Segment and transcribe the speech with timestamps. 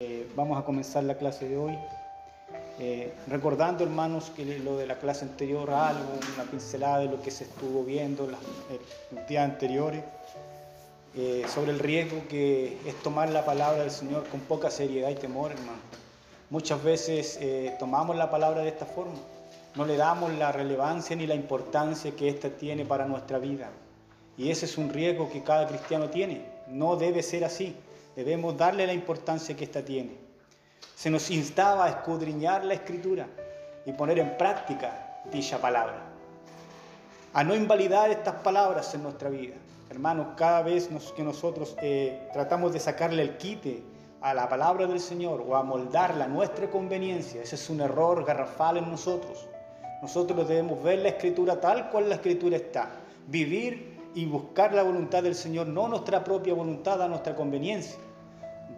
[0.00, 1.76] Eh, vamos a comenzar la clase de hoy.
[2.78, 7.32] Eh, recordando, hermanos, que lo de la clase anterior, algo, una pincelada de lo que
[7.32, 8.38] se estuvo viendo los
[9.28, 10.04] días anteriores,
[11.16, 15.16] eh, sobre el riesgo que es tomar la palabra del Señor con poca seriedad y
[15.16, 15.80] temor, hermano.
[16.48, 17.40] Muchas veces
[17.80, 19.18] tomamos la palabra de esta forma,
[19.74, 23.68] no le damos la relevancia ni la importancia que ésta tiene para nuestra vida.
[24.36, 26.40] Y ese es un riesgo que cada cristiano tiene.
[26.68, 27.74] No debe ser así.
[28.18, 30.10] Debemos darle la importancia que ésta tiene.
[30.96, 33.28] Se nos instaba a escudriñar la escritura
[33.86, 36.02] y poner en práctica dicha palabra.
[37.32, 39.54] A no invalidar estas palabras en nuestra vida.
[39.88, 43.84] Hermanos, cada vez que nosotros eh, tratamos de sacarle el quite
[44.20, 48.24] a la palabra del Señor o a moldarla a nuestra conveniencia, ese es un error
[48.24, 49.46] garrafal en nosotros.
[50.02, 52.90] Nosotros debemos ver la escritura tal cual la escritura está,
[53.28, 58.07] vivir y buscar la voluntad del Señor, no nuestra propia voluntad a nuestra conveniencia.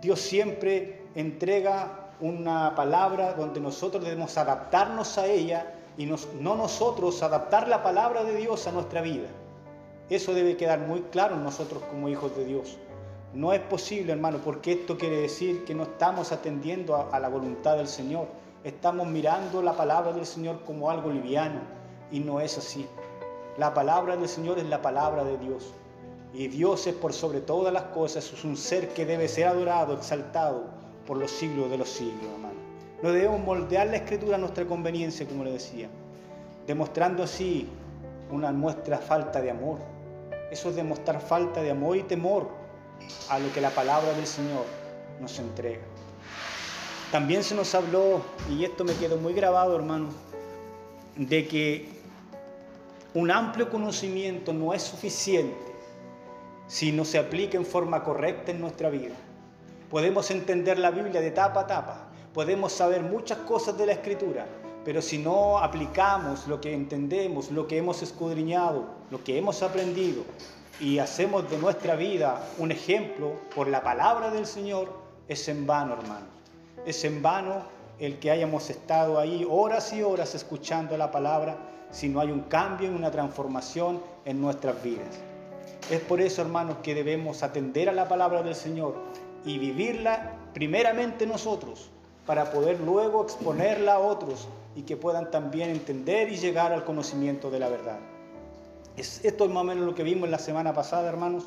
[0.00, 7.68] Dios siempre entrega una palabra donde nosotros debemos adaptarnos a ella y no nosotros adaptar
[7.68, 9.28] la palabra de Dios a nuestra vida.
[10.08, 12.78] Eso debe quedar muy claro en nosotros como hijos de Dios.
[13.32, 17.28] No es posible, hermano, porque esto quiere decir que no estamos atendiendo a, a la
[17.28, 18.26] voluntad del Señor.
[18.64, 21.60] Estamos mirando la palabra del Señor como algo liviano
[22.10, 22.88] y no es así.
[23.56, 25.74] La palabra del Señor es la palabra de Dios.
[26.32, 29.94] Y Dios es por sobre todas las cosas, es un ser que debe ser adorado,
[29.94, 30.64] exaltado
[31.06, 32.60] por los siglos de los siglos, hermano.
[33.02, 35.88] No debemos moldear la escritura a nuestra conveniencia, como le decía,
[36.66, 37.68] demostrando así
[38.30, 39.78] una nuestra falta de amor.
[40.52, 42.48] Eso es demostrar falta de amor y temor
[43.28, 44.64] a lo que la palabra del Señor
[45.20, 45.82] nos entrega.
[47.10, 50.10] También se nos habló, y esto me quedó muy grabado, hermano,
[51.16, 51.88] de que
[53.14, 55.69] un amplio conocimiento no es suficiente
[56.70, 59.16] si no se aplica en forma correcta en nuestra vida.
[59.90, 64.46] Podemos entender la Biblia de tapa a tapa, podemos saber muchas cosas de la Escritura,
[64.84, 70.22] pero si no aplicamos lo que entendemos, lo que hemos escudriñado, lo que hemos aprendido
[70.78, 74.92] y hacemos de nuestra vida un ejemplo por la palabra del Señor,
[75.26, 76.26] es en vano, hermano.
[76.86, 77.64] Es en vano
[77.98, 81.56] el que hayamos estado ahí horas y horas escuchando la palabra
[81.90, 85.29] si no hay un cambio y una transformación en nuestras vidas.
[85.88, 88.94] Es por eso, hermanos, que debemos atender a la palabra del Señor
[89.44, 91.90] y vivirla primeramente nosotros,
[92.26, 94.46] para poder luego exponerla a otros
[94.76, 97.98] y que puedan también entender y llegar al conocimiento de la verdad.
[98.96, 101.44] esto es más o menos lo que vimos la semana pasada, hermanos,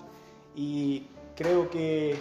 [0.55, 1.03] y
[1.35, 2.15] creo que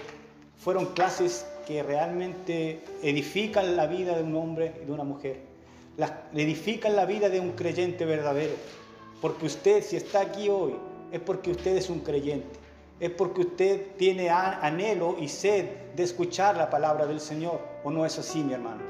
[0.59, 5.41] fueron clases que realmente edifican la vida de un hombre y de una mujer,
[6.35, 8.55] edifican la vida de un creyente verdadero,
[9.21, 10.75] porque usted si está aquí hoy,
[11.13, 12.59] es porque usted es un creyente,
[12.99, 18.07] es porque usted tiene anhelo y sed de escuchar la palabra del Señor, ¿o no
[18.07, 18.81] es así, mi hermano?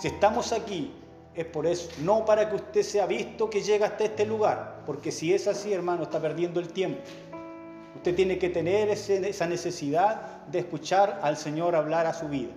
[0.00, 0.94] Si estamos aquí,
[1.34, 5.12] es por eso, no para que usted sea visto que llega hasta este lugar, porque
[5.12, 7.00] si es así, hermano, está perdiendo el tiempo.
[7.96, 12.52] Usted tiene que tener esa necesidad de escuchar al Señor hablar a su vida.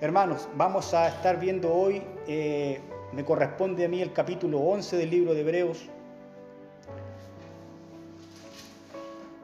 [0.00, 2.80] Hermanos, vamos a estar viendo hoy, eh,
[3.12, 5.88] me corresponde a mí el capítulo 11 del libro de Hebreos,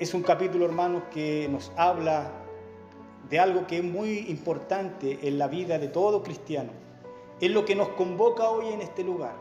[0.02, 2.32] Es un capítulo, hermanos, que nos habla
[3.30, 6.72] de algo que es muy importante en la vida de todo cristiano.
[7.40, 9.36] Es lo que nos convoca hoy en este lugar.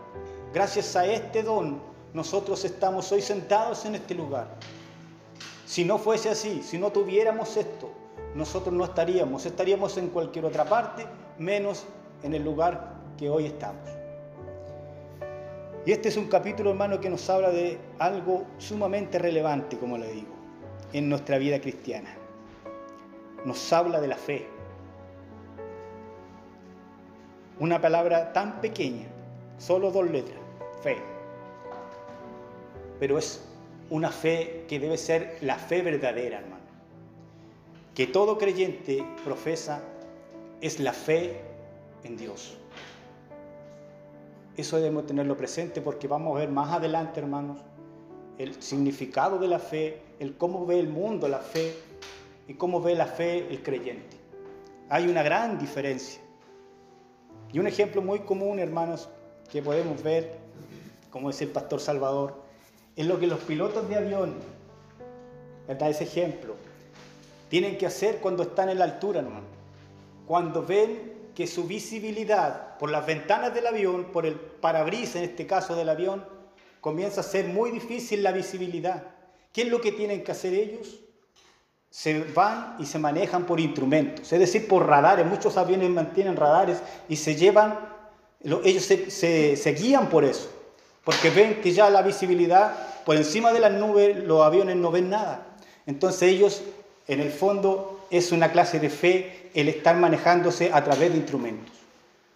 [0.53, 1.81] Gracias a este don,
[2.13, 4.49] nosotros estamos hoy sentados en este lugar.
[5.65, 7.89] Si no fuese así, si no tuviéramos esto,
[8.35, 11.07] nosotros no estaríamos, estaríamos en cualquier otra parte,
[11.39, 11.85] menos
[12.21, 13.89] en el lugar que hoy estamos.
[15.87, 20.07] Y este es un capítulo, hermano, que nos habla de algo sumamente relevante, como le
[20.11, 20.40] digo
[20.93, 22.09] en nuestra vida cristiana.
[23.45, 24.47] Nos habla de la fe.
[27.59, 29.07] Una palabra tan pequeña,
[29.57, 30.39] solo dos letras,
[30.81, 30.97] fe.
[32.99, 33.43] Pero es
[33.89, 36.61] una fe que debe ser la fe verdadera, hermano.
[37.93, 39.81] Que todo creyente profesa
[40.61, 41.41] es la fe
[42.03, 42.57] en Dios.
[44.57, 47.59] Eso debemos tenerlo presente porque vamos a ver más adelante, hermanos,
[48.37, 51.73] el significado de la fe, el cómo ve el mundo la fe
[52.47, 54.17] y cómo ve la fe el creyente.
[54.87, 56.21] Hay una gran diferencia.
[57.51, 59.09] Y un ejemplo muy común, hermanos,
[59.51, 60.37] que podemos ver,
[61.09, 62.35] como dice el pastor Salvador,
[62.95, 64.35] es lo que los pilotos de avión,
[65.67, 65.89] ¿verdad?
[65.89, 66.55] Ese ejemplo,
[67.49, 69.47] tienen que hacer cuando están en la altura, hermano.
[70.27, 75.47] Cuando ven que su visibilidad por las ventanas del avión, por el parabrisas en este
[75.47, 76.23] caso del avión,
[76.79, 79.20] comienza a ser muy difícil la visibilidad.
[79.51, 80.99] ¿Qué es lo que tienen que hacer ellos?
[81.91, 85.25] se van y se manejan por instrumentos, es decir, por radares.
[85.25, 86.77] Muchos aviones mantienen radares
[87.09, 87.77] y se llevan,
[88.63, 90.49] ellos se, se guían por eso,
[91.03, 95.09] porque ven que ya la visibilidad por encima de las nubes, los aviones no ven
[95.09, 95.47] nada.
[95.85, 96.61] Entonces ellos,
[97.07, 101.75] en el fondo, es una clase de fe el estar manejándose a través de instrumentos.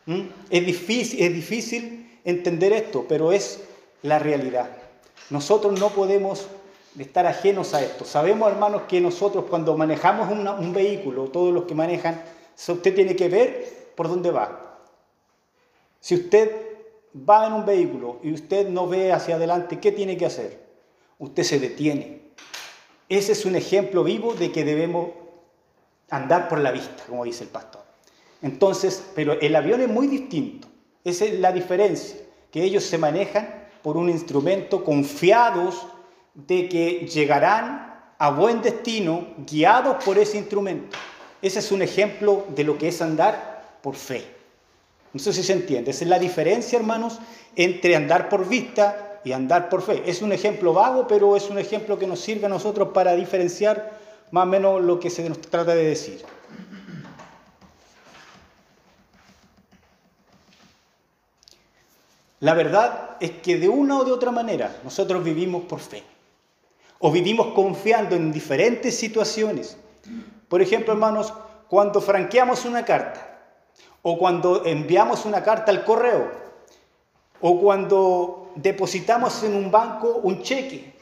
[0.06, 0.22] ¿Mm?
[0.50, 3.62] Es, difícil, es difícil entender esto, pero es
[4.02, 4.70] la realidad.
[5.30, 6.48] Nosotros no podemos
[7.00, 8.06] estar ajenos a esto.
[8.06, 12.22] Sabemos, hermanos, que nosotros cuando manejamos un vehículo, todos los que manejan,
[12.68, 14.80] usted tiene que ver por dónde va.
[16.00, 16.52] Si usted
[17.28, 20.66] va en un vehículo y usted no ve hacia adelante, ¿qué tiene que hacer?
[21.18, 22.22] Usted se detiene.
[23.10, 25.10] Ese es un ejemplo vivo de que debemos
[26.10, 27.84] andar por la vista, como dice el pastor.
[28.42, 30.68] Entonces, pero el avión es muy distinto.
[31.04, 32.20] Esa es la diferencia,
[32.52, 35.86] que ellos se manejan por un instrumento confiados
[36.36, 40.98] de que llegarán a buen destino guiados por ese instrumento.
[41.42, 44.26] Ese es un ejemplo de lo que es andar por fe.
[45.14, 45.92] No sé si se entiende.
[45.92, 47.20] Esa es la diferencia, hermanos,
[47.56, 50.04] entre andar por vista y andar por fe.
[50.06, 53.98] Es un ejemplo vago, pero es un ejemplo que nos sirve a nosotros para diferenciar
[54.32, 56.22] más o menos lo que se nos trata de decir.
[62.42, 66.04] La verdad es que de una o de otra manera nosotros vivimos por fe
[67.00, 69.78] o vivimos confiando en diferentes situaciones.
[70.48, 71.34] Por ejemplo, hermanos,
[71.68, 73.40] cuando franqueamos una carta
[74.02, 76.32] o cuando enviamos una carta al correo
[77.42, 80.96] o cuando depositamos en un banco un cheque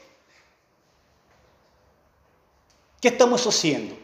[3.03, 3.97] ¿Qué estamos haciendo?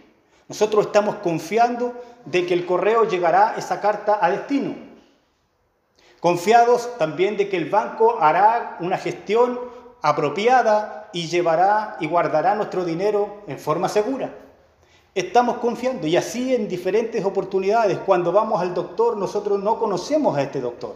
[0.50, 1.94] Nosotros estamos confiando
[2.25, 4.75] de que el correo llegará esa carta a destino.
[6.19, 9.57] Confiados también de que el banco hará una gestión
[10.01, 14.33] apropiada y llevará y guardará nuestro dinero en forma segura.
[15.15, 17.97] Estamos confiando y así en diferentes oportunidades.
[18.00, 20.95] Cuando vamos al doctor, nosotros no conocemos a este doctor.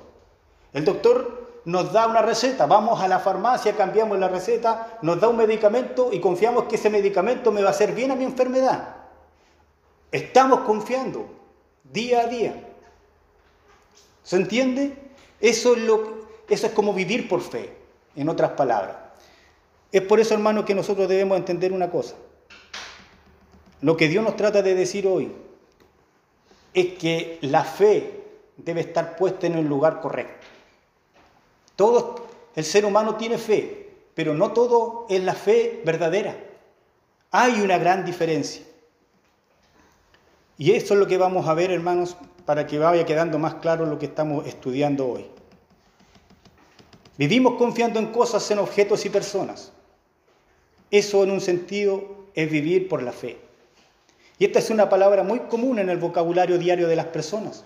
[0.71, 5.29] El doctor nos da una receta, vamos a la farmacia, cambiamos la receta, nos da
[5.29, 8.95] un medicamento y confiamos que ese medicamento me va a hacer bien a mi enfermedad.
[10.11, 11.25] Estamos confiando
[11.83, 12.69] día a día.
[14.23, 14.97] ¿Se entiende?
[15.39, 15.83] Eso es,
[16.49, 17.75] eso es como vivir por fe,
[18.15, 18.95] en otras palabras.
[19.93, 22.15] Es por eso, hermano, que nosotros debemos entender una cosa.
[23.81, 25.31] Lo que Dios nos trata de decir hoy
[26.73, 28.23] es que la fe
[28.57, 30.47] debe estar puesta en el lugar correcto.
[31.75, 32.25] Todo
[32.55, 36.35] el ser humano tiene fe, pero no todo es la fe verdadera.
[37.29, 38.63] Hay una gran diferencia.
[40.57, 42.17] Y eso es lo que vamos a ver, hermanos,
[42.47, 45.27] para que vaya quedando más claro lo que estamos estudiando hoy.
[47.15, 49.72] Vivimos confiando en cosas, en objetos y personas.
[50.93, 53.39] Eso en un sentido es vivir por la fe.
[54.37, 57.65] Y esta es una palabra muy común en el vocabulario diario de las personas.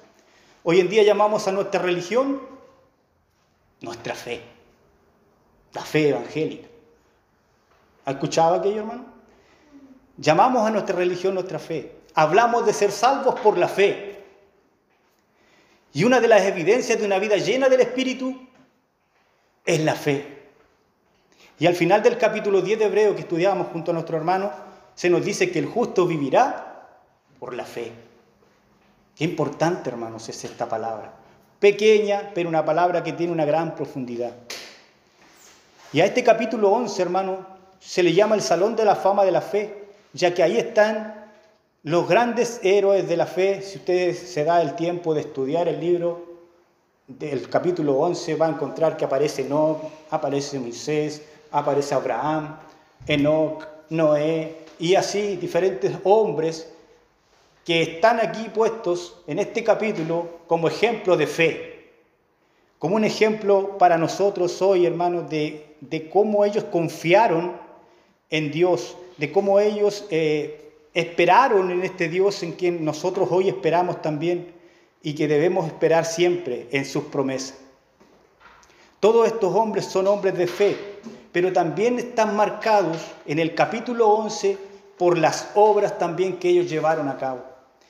[0.64, 2.40] Hoy en día llamamos a nuestra religión
[3.82, 4.40] nuestra fe,
[5.74, 6.70] la fe evangélica.
[8.06, 9.06] ¿Ha escuchado aquello, hermano?
[10.16, 11.98] Llamamos a nuestra religión nuestra fe.
[12.14, 14.24] Hablamos de ser salvos por la fe.
[15.92, 18.48] Y una de las evidencias de una vida llena del Espíritu
[19.66, 20.37] es la fe.
[21.60, 24.52] Y al final del capítulo 10 de Hebreo que estudiábamos junto a nuestro hermano,
[24.96, 26.88] se nos dice que el justo vivirá
[27.40, 27.92] por la fe.
[29.16, 31.14] Qué importante, hermanos, es esta palabra
[31.60, 34.34] pequeña, pero una palabra que tiene una gran profundidad.
[35.94, 37.46] Y a este capítulo 11, hermano,
[37.80, 41.26] se le llama el Salón de la Fama de la Fe, ya que ahí están
[41.84, 43.62] los grandes héroes de la fe.
[43.62, 46.26] Si usted se da el tiempo de estudiar el libro
[47.08, 52.58] del capítulo 11, va a encontrar que aparece Enoch, aparece Moisés, aparece Abraham,
[53.08, 56.72] Enoch, Noé, y así diferentes hombres
[57.66, 61.90] que están aquí puestos en este capítulo como ejemplo de fe,
[62.80, 67.58] como un ejemplo para nosotros hoy, hermanos, de, cómo ellos confiaron
[68.30, 74.02] en Dios, de cómo ellos eh, esperaron en este Dios en quien nosotros hoy esperamos
[74.02, 74.54] también
[75.04, 77.58] y que debemos esperar siempre en sus promesas.
[79.00, 80.76] Todos estos hombres son hombres de fe,
[81.38, 84.58] pero también están marcados en el capítulo 11
[84.98, 87.44] por las obras también que ellos llevaron a cabo.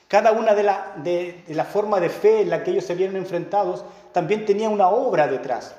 [0.09, 3.15] Cada una de la, de, la forma de fe en la que ellos se vieron
[3.15, 5.73] enfrentados también tenía una obra detrás.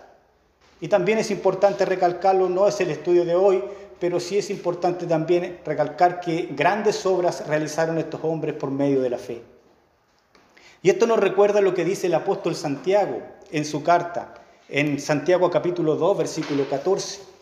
[0.81, 3.63] Y también es importante recalcarlo, no es el estudio de hoy,
[4.01, 9.11] pero sí es importante también recalcar que grandes obras realizaron estos hombres por medio de
[9.11, 9.43] la fe.
[10.83, 13.21] Y esto nos recuerda lo que dice el apóstol Santiago
[13.53, 14.33] en su carta,
[14.71, 17.37] en Santiago capítulo 2, versículo 14.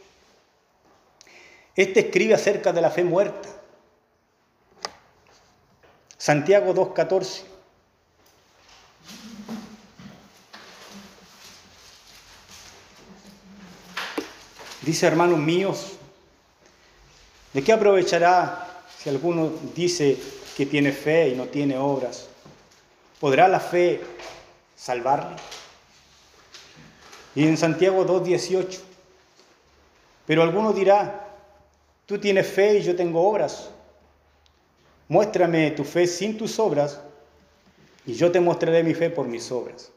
[1.77, 3.57] Este escribe acerca de la fe muerta
[6.27, 7.43] Santiago 2.14.
[14.83, 15.93] Dice, hermanos míos,
[17.53, 20.19] ¿de qué aprovechará si alguno dice
[20.57, 22.29] que tiene fe y no tiene obras?
[23.21, 24.01] ¿Podrá la fe
[24.75, 25.37] salvarle?
[27.35, 28.81] Y en Santiago 2.18,
[30.27, 31.26] pero alguno dirá,
[32.07, 33.71] tú tienes fe y yo tengo obras.
[35.09, 37.01] Muéstrame tu fe sin tus obras
[38.07, 39.91] y yo te mostraré mi fe por mis obras.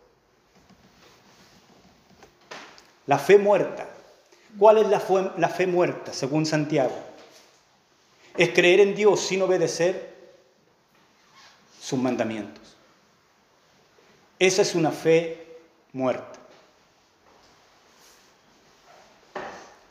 [3.06, 3.88] La fe muerta.
[4.58, 6.96] ¿Cuál es la fe, muerta según Santiago?
[8.36, 10.16] Es creer en Dios sin obedecer
[11.80, 12.76] sus mandamientos.
[14.40, 15.58] Esa es una fe
[15.94, 16.40] muerta.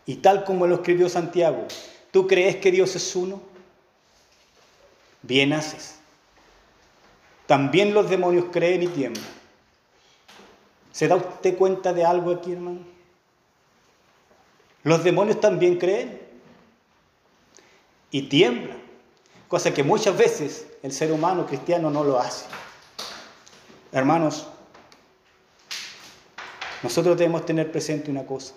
[0.07, 1.67] Y tal como lo escribió Santiago,
[2.11, 3.41] ¿tú crees que Dios es uno?
[5.23, 5.97] Bien haces.
[7.47, 9.25] También los demonios creen y tiemblan.
[10.93, 12.81] ¿Se da usted cuenta de algo aquí, hermano?
[14.83, 16.21] Los demonios también creen
[18.11, 18.79] y tiemblan,
[19.49, 22.47] cosa que muchas veces el ser humano cristiano no lo hace.
[23.93, 24.49] Hermanos,
[26.83, 28.55] nosotros debemos tener presente una cosa,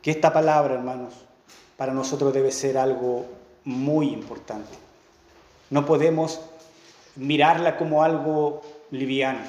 [0.00, 1.14] que esta palabra, hermanos,
[1.82, 3.26] para nosotros debe ser algo
[3.64, 4.70] muy importante.
[5.70, 6.40] No podemos
[7.16, 8.62] mirarla como algo
[8.92, 9.40] liviano.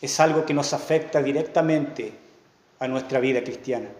[0.00, 2.14] Es algo que nos afecta directamente
[2.78, 3.90] a nuestra vida cristiana.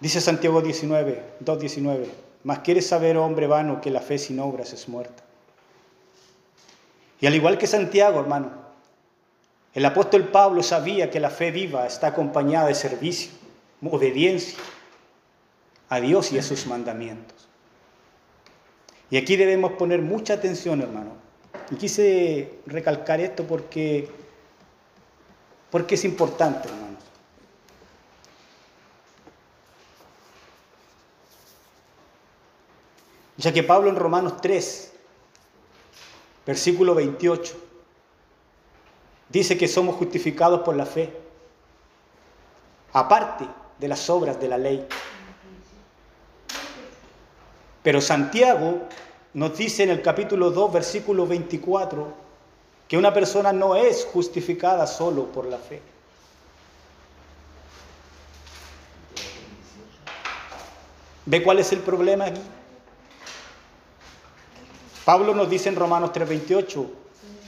[0.00, 2.06] Dice Santiago 19, 2.19,
[2.42, 5.22] mas quieres saber, hombre vano, que la fe sin obras es muerta.
[7.20, 8.50] Y al igual que Santiago, hermano,
[9.74, 13.30] el apóstol Pablo sabía que la fe viva está acompañada de servicio,
[13.88, 14.58] obediencia
[15.88, 17.48] a Dios y a sus mandamientos.
[19.10, 21.12] Y aquí debemos poner mucha atención, hermano.
[21.70, 24.08] Y quise recalcar esto porque,
[25.70, 26.86] porque es importante, hermanos.
[33.36, 34.92] Ya que Pablo en Romanos 3,
[36.46, 37.54] versículo 28,
[39.28, 41.12] dice que somos justificados por la fe,
[42.92, 43.46] aparte
[43.78, 44.86] de las obras de la ley.
[47.86, 48.80] Pero Santiago
[49.34, 52.12] nos dice en el capítulo 2, versículo 24,
[52.88, 55.80] que una persona no es justificada solo por la fe.
[61.26, 62.40] ¿Ve cuál es el problema aquí?
[65.04, 66.86] Pablo nos dice en Romanos 3:28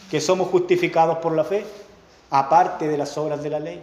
[0.09, 1.67] que somos justificados por la fe,
[2.31, 3.83] aparte de las obras de la ley.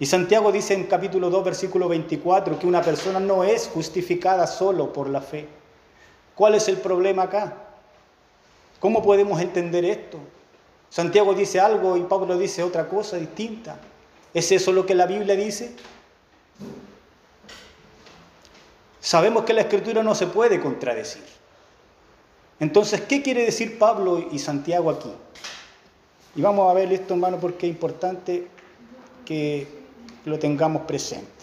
[0.00, 4.92] Y Santiago dice en capítulo 2, versículo 24, que una persona no es justificada solo
[4.92, 5.48] por la fe.
[6.36, 7.56] ¿Cuál es el problema acá?
[8.78, 10.18] ¿Cómo podemos entender esto?
[10.88, 13.76] Santiago dice algo y Pablo dice otra cosa distinta.
[14.32, 15.74] ¿Es eso lo que la Biblia dice?
[19.00, 21.24] Sabemos que la escritura no se puede contradecir.
[22.60, 25.12] Entonces, ¿qué quiere decir Pablo y Santiago aquí?
[26.36, 28.46] Y vamos a ver esto, hermano, porque es importante
[29.24, 29.77] que
[30.24, 31.38] lo tengamos presente.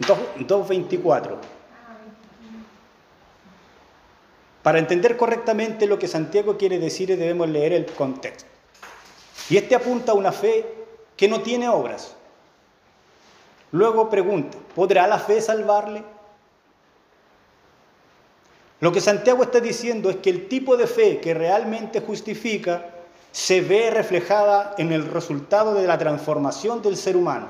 [0.00, 1.36] 2.24.
[4.62, 8.48] Para entender correctamente lo que Santiago quiere decir debemos leer el contexto.
[9.50, 10.64] Y este apunta a una fe
[11.16, 12.16] que no tiene obras.
[13.72, 16.02] Luego pregunta, ¿podrá la fe salvarle?
[18.80, 22.90] Lo que Santiago está diciendo es que el tipo de fe que realmente justifica
[23.32, 27.48] se ve reflejada en el resultado de la transformación del ser humano,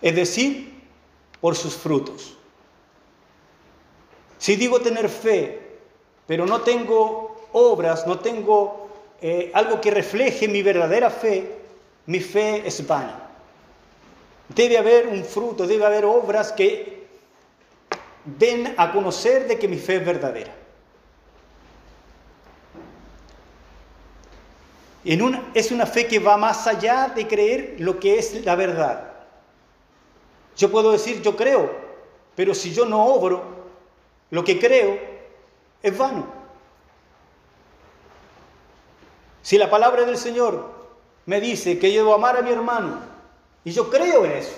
[0.00, 0.80] es decir,
[1.40, 2.36] por sus frutos.
[4.38, 5.60] Si digo tener fe,
[6.26, 8.88] pero no tengo obras, no tengo
[9.20, 11.58] eh, algo que refleje mi verdadera fe,
[12.06, 13.28] mi fe es vana.
[14.48, 16.91] Debe haber un fruto, debe haber obras que
[18.24, 20.54] den a conocer de que mi fe es verdadera.
[25.04, 29.12] Es una fe que va más allá de creer lo que es la verdad.
[30.56, 31.74] Yo puedo decir, yo creo,
[32.36, 33.42] pero si yo no obro
[34.30, 34.98] lo que creo,
[35.82, 36.26] es vano.
[39.42, 40.70] Si la palabra del Señor
[41.26, 43.00] me dice que yo debo amar a mi hermano,
[43.64, 44.54] y yo creo en eso,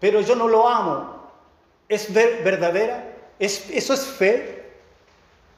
[0.00, 1.15] pero yo no lo amo,
[1.88, 3.12] ¿Es verdadera?
[3.38, 4.64] ¿Es, ¿Eso es fe?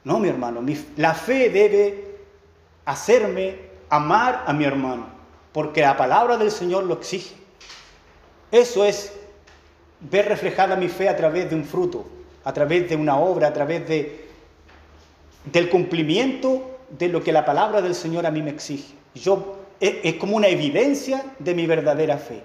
[0.03, 0.63] No, mi hermano,
[0.95, 2.05] la fe debe
[2.85, 3.55] hacerme
[3.89, 5.07] amar a mi hermano,
[5.51, 7.35] porque la palabra del Señor lo exige.
[8.51, 9.13] Eso es
[9.99, 12.05] ver reflejada mi fe a través de un fruto,
[12.43, 14.27] a través de una obra, a través de,
[15.45, 18.93] del cumplimiento de lo que la palabra del Señor a mí me exige.
[19.13, 22.41] Yo, es como una evidencia de mi verdadera fe.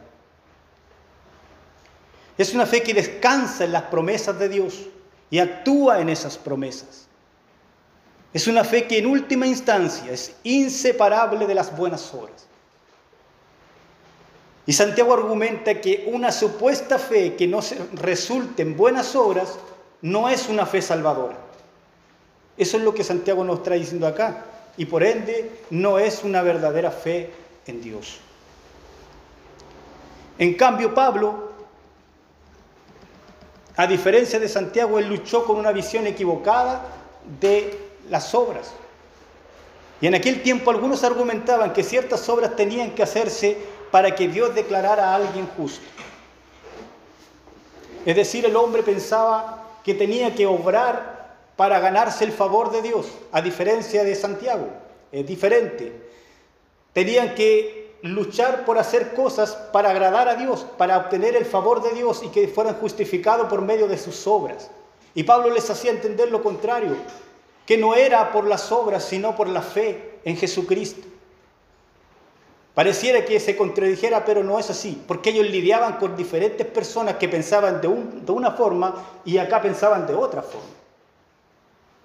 [2.36, 4.86] Es una fe que descansa en las promesas de Dios
[5.30, 7.06] y actúa en esas promesas.
[8.32, 12.46] Es una fe que en última instancia es inseparable de las buenas obras.
[14.66, 17.60] Y Santiago argumenta que una supuesta fe que no
[17.92, 19.58] resulte en buenas obras
[20.02, 21.36] no es una fe salvadora.
[22.56, 24.44] Eso es lo que Santiago nos está diciendo acá.
[24.76, 27.30] Y por ende no es una verdadera fe
[27.66, 28.18] en Dios.
[30.38, 31.53] En cambio, Pablo
[33.76, 36.82] a diferencia de Santiago, él luchó con una visión equivocada
[37.40, 37.76] de
[38.08, 38.72] las obras.
[40.00, 43.56] Y en aquel tiempo algunos argumentaban que ciertas obras tenían que hacerse
[43.90, 45.84] para que Dios declarara a alguien justo.
[48.04, 53.06] Es decir, el hombre pensaba que tenía que obrar para ganarse el favor de Dios,
[53.32, 54.68] a diferencia de Santiago.
[55.10, 55.92] Es diferente.
[56.92, 61.94] Tenían que luchar por hacer cosas para agradar a Dios, para obtener el favor de
[61.94, 64.70] Dios y que fueran justificados por medio de sus obras.
[65.14, 66.96] Y Pablo les hacía entender lo contrario,
[67.64, 71.08] que no era por las obras, sino por la fe en Jesucristo.
[72.74, 77.28] Pareciera que se contradijera, pero no es así, porque ellos lidiaban con diferentes personas que
[77.28, 80.68] pensaban de, una forma y acá pensaban de otra forma.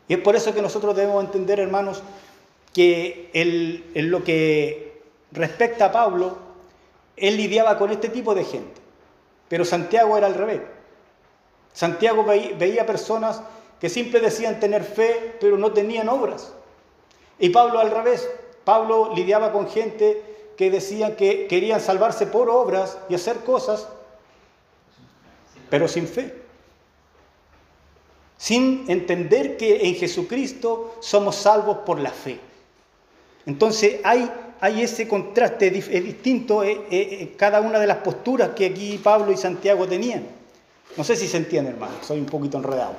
[0.07, 2.01] Y es por eso que nosotros debemos entender, hermanos,
[2.73, 4.88] que en lo que
[5.31, 6.37] respecto a Pablo,
[7.15, 8.81] él lidiaba con este tipo de gente,
[9.47, 10.61] pero Santiago era al revés.
[11.73, 13.41] Santiago veía personas
[13.79, 16.53] que siempre decían tener fe, pero no tenían obras.
[17.37, 18.29] Y Pablo al revés.
[18.65, 23.87] Pablo lidiaba con gente que decían que querían salvarse por obras y hacer cosas,
[25.69, 26.35] pero sin fe.
[28.37, 32.39] Sin entender que en Jesucristo somos salvos por la fe.
[33.45, 34.29] Entonces hay
[34.61, 38.97] hay ese contraste, es distinto eh, eh, eh, cada una de las posturas que aquí
[38.97, 40.25] Pablo y Santiago tenían.
[40.97, 42.95] No sé si se entiende, hermano, soy un poquito enredado.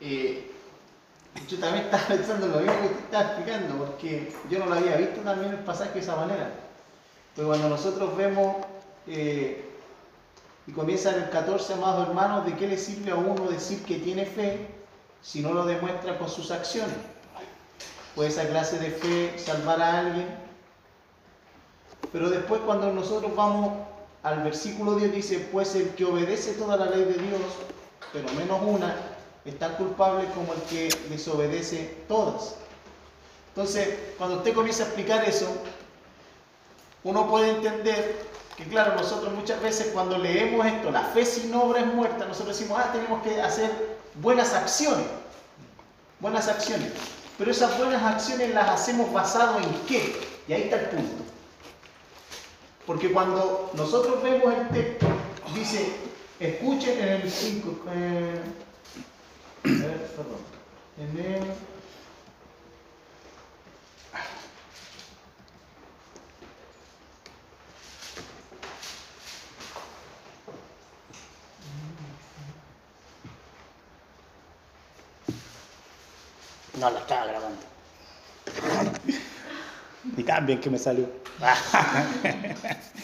[0.00, 4.96] yo también estaba pensando lo mismo que te estaba explicando, porque yo no lo había
[4.96, 6.50] visto también el pasaje de esa manera.
[7.36, 8.56] Pero cuando nosotros vemos,
[9.06, 13.96] y comienza en el 14, amados hermanos, ¿de qué le sirve a uno decir que
[13.96, 14.68] tiene fe
[15.20, 16.96] si no lo demuestra con sus acciones?
[18.14, 20.26] ¿Puede esa clase de fe salvar a alguien?
[22.12, 23.72] Pero después cuando nosotros vamos
[24.22, 27.40] al versículo 10 dice, pues el que obedece toda la ley de Dios,
[28.12, 28.94] pero menos una,
[29.44, 32.54] es tan culpable como el que desobedece todas.
[33.48, 35.46] Entonces, cuando usted comienza a explicar eso,
[37.02, 38.16] uno puede entender
[38.56, 42.56] que, claro, nosotros muchas veces cuando leemos esto, la fe sin obra es muerta, nosotros
[42.56, 43.70] decimos, ah, tenemos que hacer
[44.22, 45.06] buenas acciones.
[46.20, 46.90] Buenas acciones.
[47.36, 50.14] Pero esas buenas acciones las hacemos basado en qué?
[50.46, 51.24] Y ahí está el punto.
[52.86, 55.06] Porque cuando nosotros vemos el texto,
[55.54, 55.96] dice,
[56.38, 58.40] escuchen en el 5, eh,
[59.62, 60.40] perdón,
[60.98, 61.42] en el
[76.80, 77.60] No la estaba grabando.
[80.16, 81.08] Y tan bien que me salió.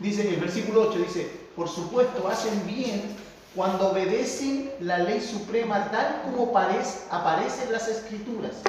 [0.00, 3.02] Dice el versículo 8, dice, por supuesto hacen bien
[3.54, 8.62] cuando obedecen la ley suprema tal como aparece en las escrituras.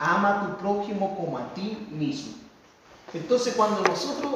[0.00, 2.45] Ama a tu prójimo como a ti mismo.
[3.16, 4.32] Entonces cuando nosotros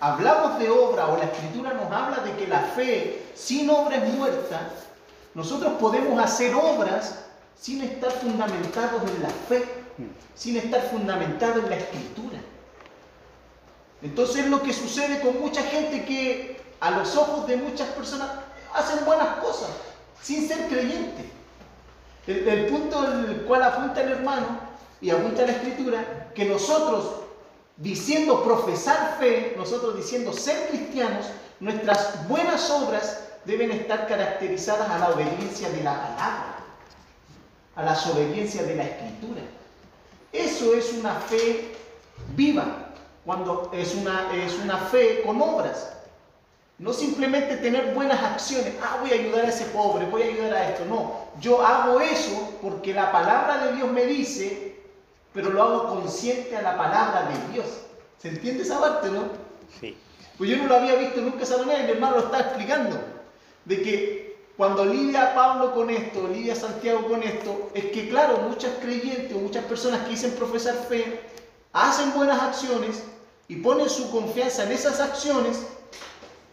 [0.00, 4.14] hablamos de obra o la escritura nos habla de que la fe sin obra es
[4.14, 4.68] muerta,
[5.34, 7.16] nosotros podemos hacer obras
[7.60, 9.64] sin estar fundamentados en la fe,
[10.34, 12.38] sin estar fundamentados en la escritura.
[14.02, 18.28] Entonces es lo que sucede con mucha gente que a los ojos de muchas personas
[18.72, 19.70] hacen buenas cosas
[20.22, 21.26] sin ser creyentes.
[22.26, 24.46] El, el punto al cual apunta el hermano
[25.00, 27.25] y apunta la escritura, que nosotros
[27.76, 31.26] diciendo profesar fe, nosotros diciendo ser cristianos,
[31.60, 36.56] nuestras buenas obras deben estar caracterizadas a la obediencia de la palabra,
[37.76, 39.42] a la obediencia de la escritura.
[40.32, 41.72] Eso es una fe
[42.34, 42.86] viva,
[43.24, 45.92] cuando es una, es una fe con obras.
[46.78, 50.52] No simplemente tener buenas acciones, ah, voy a ayudar a ese pobre, voy a ayudar
[50.52, 50.84] a esto.
[50.84, 54.65] No, yo hago eso porque la palabra de Dios me dice,
[55.36, 57.66] pero lo hago consciente a la palabra de Dios.
[58.16, 59.24] ¿Se entiende esa parte, no?
[59.78, 59.94] Sí.
[60.38, 62.98] Pues yo no lo había visto nunca esa manera y mi hermano lo está explicando.
[63.66, 68.72] De que cuando lidia Pablo con esto, lidia Santiago con esto, es que claro, muchas
[68.80, 71.20] creyentes o muchas personas que dicen profesar fe,
[71.74, 73.04] hacen buenas acciones
[73.46, 75.66] y ponen su confianza en esas acciones,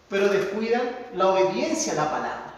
[0.10, 0.82] pero descuidan
[1.16, 2.54] la obediencia a la palabra.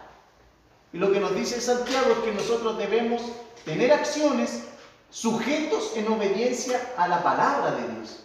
[0.92, 3.22] Y lo que nos dice Santiago es que nosotros debemos
[3.64, 4.65] tener acciones
[5.10, 8.20] sujetos en obediencia a la palabra de Dios.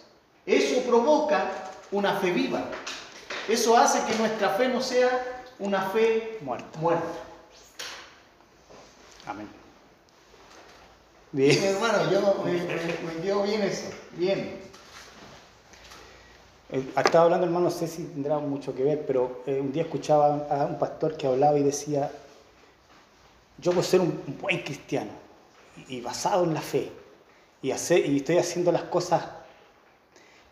[0.46, 1.50] Eso provoca
[1.90, 2.64] una fe viva.
[3.48, 5.10] Eso hace que nuestra fe no sea
[5.58, 6.78] una fe Muerta.
[6.80, 7.04] muerta.
[9.26, 9.48] Amén.
[11.32, 11.74] Bien, Bien.
[11.74, 13.84] hermano, yo me, me- me quedó bien eso.
[14.16, 14.60] Bien.
[16.70, 19.82] Eh, Estaba hablando, hermano, no sé si tendrá mucho que ver, pero eh, un día
[19.82, 22.10] escuchaba a un pastor que hablaba y decía,
[23.58, 25.10] yo por ser un buen cristiano
[25.88, 26.92] y basado en la fe,
[27.62, 29.22] y, estoy haciendo las cosas,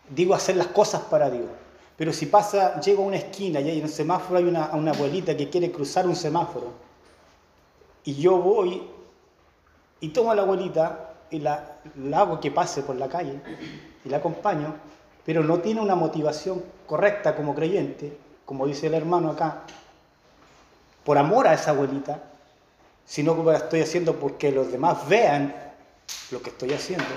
[0.08, 1.48] digo hacer las cosas para Dios,
[1.96, 5.36] pero si pasa, llego a una esquina y hay el semáforo hay una, una abuelita
[5.36, 6.72] que quiere cruzar un semáforo,
[8.04, 8.82] y yo voy
[10.00, 13.40] y tomo a la abuelita y la, la hago que pase por la calle
[14.04, 14.74] y la acompaño,
[15.24, 19.62] pero no tiene una motivación correcta como creyente, como dice el hermano acá,
[21.04, 22.29] por amor a esa abuelita,
[23.10, 25.52] sino que lo estoy haciendo porque los demás vean
[26.30, 27.08] lo que estoy haciendo.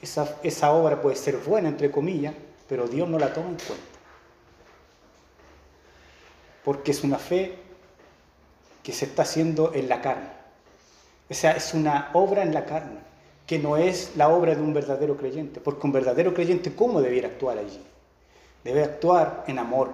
[0.00, 2.34] Esa, esa obra puede ser buena, entre comillas,
[2.66, 3.98] pero Dios no la toma en cuenta.
[6.64, 7.54] Porque es una fe
[8.82, 10.30] que se está haciendo en la carne.
[11.28, 13.00] O sea, es una obra en la carne,
[13.46, 15.60] que no es la obra de un verdadero creyente.
[15.60, 17.84] Porque un verdadero creyente, ¿cómo debiera actuar allí?
[18.64, 19.90] Debe actuar en amor,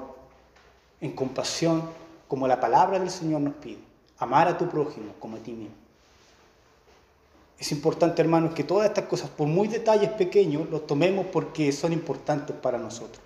[1.01, 1.83] en compasión,
[2.29, 3.92] como la palabra del Señor nos pide.
[4.23, 5.75] Amar a tu prójimo como a ti mismo.
[7.59, 11.93] Es importante, hermanos, que todas estas cosas, por muy detalles pequeños, los tomemos porque son
[11.93, 13.21] importantes para nosotros.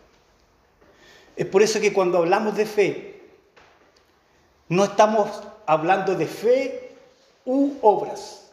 [1.36, 3.28] Es por eso que cuando hablamos de fe,
[4.70, 6.96] no estamos hablando de fe
[7.44, 8.50] u obras.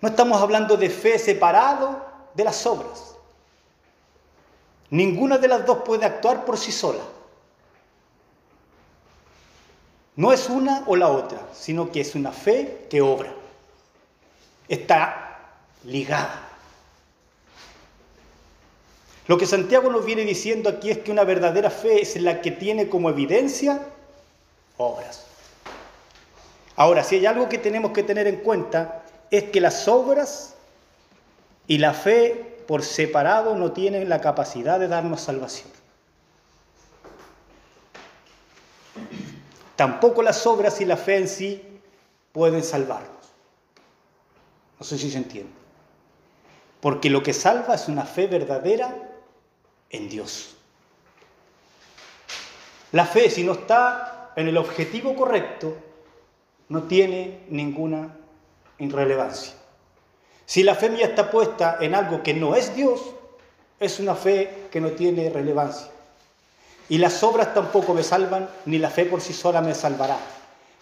[0.00, 3.16] No estamos hablando de fe separado de las obras.
[4.88, 7.02] Ninguna de las dos puede actuar por sí sola.
[10.16, 13.32] No es una o la otra, sino que es una fe que obra.
[14.68, 15.38] Está
[15.84, 16.48] ligada.
[19.26, 22.50] Lo que Santiago nos viene diciendo aquí es que una verdadera fe es la que
[22.50, 23.80] tiene como evidencia
[24.76, 25.24] obras.
[26.76, 30.54] Ahora, si hay algo que tenemos que tener en cuenta es que las obras
[31.66, 35.68] y la fe por separado no tienen la capacidad de darnos salvación.
[39.82, 41.60] Tampoco las obras y la fe en sí
[42.30, 43.32] pueden salvarnos.
[44.78, 45.50] No sé si se entiende.
[46.80, 48.96] Porque lo que salva es una fe verdadera
[49.90, 50.54] en Dios.
[52.92, 55.76] La fe, si no está en el objetivo correcto,
[56.68, 58.16] no tiene ninguna
[58.78, 59.54] irrelevancia.
[60.46, 63.00] Si la fe mía está puesta en algo que no es Dios,
[63.80, 65.88] es una fe que no tiene relevancia.
[66.92, 70.18] Y las obras tampoco me salvan, ni la fe por sí sola me salvará.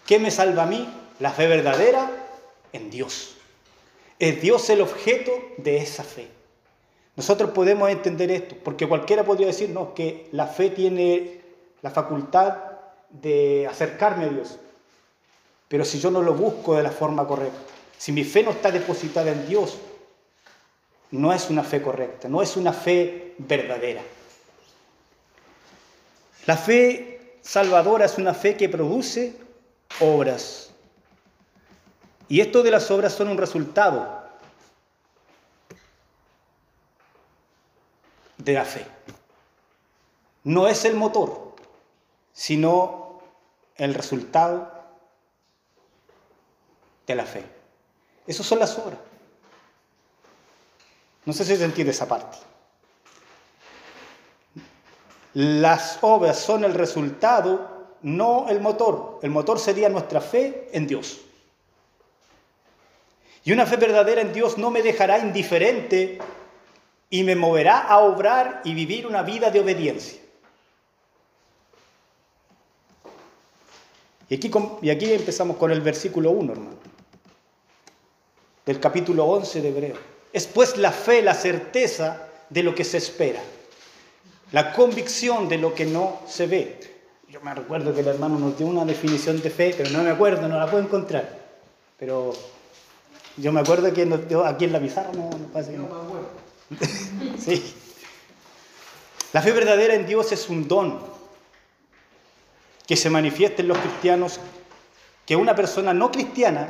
[0.05, 0.85] ¿Qué me salva a mí?
[1.21, 2.11] La fe verdadera
[2.73, 3.37] en Dios.
[4.19, 6.27] Es Dios el objeto de esa fe.
[7.15, 11.39] Nosotros podemos entender esto, porque cualquiera podría decirnos que la fe tiene
[11.81, 12.57] la facultad
[13.09, 14.59] de acercarme a Dios.
[15.69, 18.69] Pero si yo no lo busco de la forma correcta, si mi fe no está
[18.69, 19.77] depositada en Dios,
[21.11, 24.01] no es una fe correcta, no es una fe verdadera.
[26.45, 29.35] La fe salvadora es una fe que produce
[29.99, 30.71] obras.
[32.27, 34.21] Y esto de las obras son un resultado
[38.37, 38.85] de la fe.
[40.43, 41.55] No es el motor,
[42.33, 43.21] sino
[43.75, 44.71] el resultado
[47.05, 47.43] de la fe.
[48.25, 48.99] Esas son las obras.
[51.25, 52.37] No sé si se entiende esa parte.
[55.33, 59.19] Las obras son el resultado, no el motor.
[59.21, 61.21] El motor sería nuestra fe en Dios.
[63.43, 66.19] Y una fe verdadera en Dios no me dejará indiferente
[67.09, 70.19] y me moverá a obrar y vivir una vida de obediencia.
[74.29, 76.77] Y aquí, y aquí empezamos con el versículo 1, hermano,
[78.65, 79.95] del capítulo 11 de Hebreo.
[80.31, 83.41] Es pues la fe, la certeza de lo que se espera.
[84.51, 86.79] La convicción de lo que no se ve.
[87.29, 90.09] Yo me recuerdo que el hermano nos dio una definición de fe, pero no me
[90.09, 91.39] acuerdo, no la puedo encontrar.
[91.97, 92.33] Pero
[93.37, 95.87] yo me acuerdo que nos dio aquí en la pizarra, no, no pasa No me
[95.87, 96.29] acuerdo.
[97.39, 97.75] Sí.
[99.33, 100.99] La fe verdadera en Dios es un don
[102.85, 104.39] que se manifiesta en los cristianos
[105.25, 106.67] que una persona no cristiana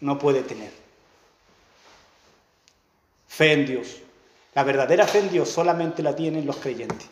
[0.00, 0.72] no puede tener.
[3.28, 3.96] Fe en Dios.
[4.54, 7.08] La verdadera fe en Dios solamente la tienen los creyentes.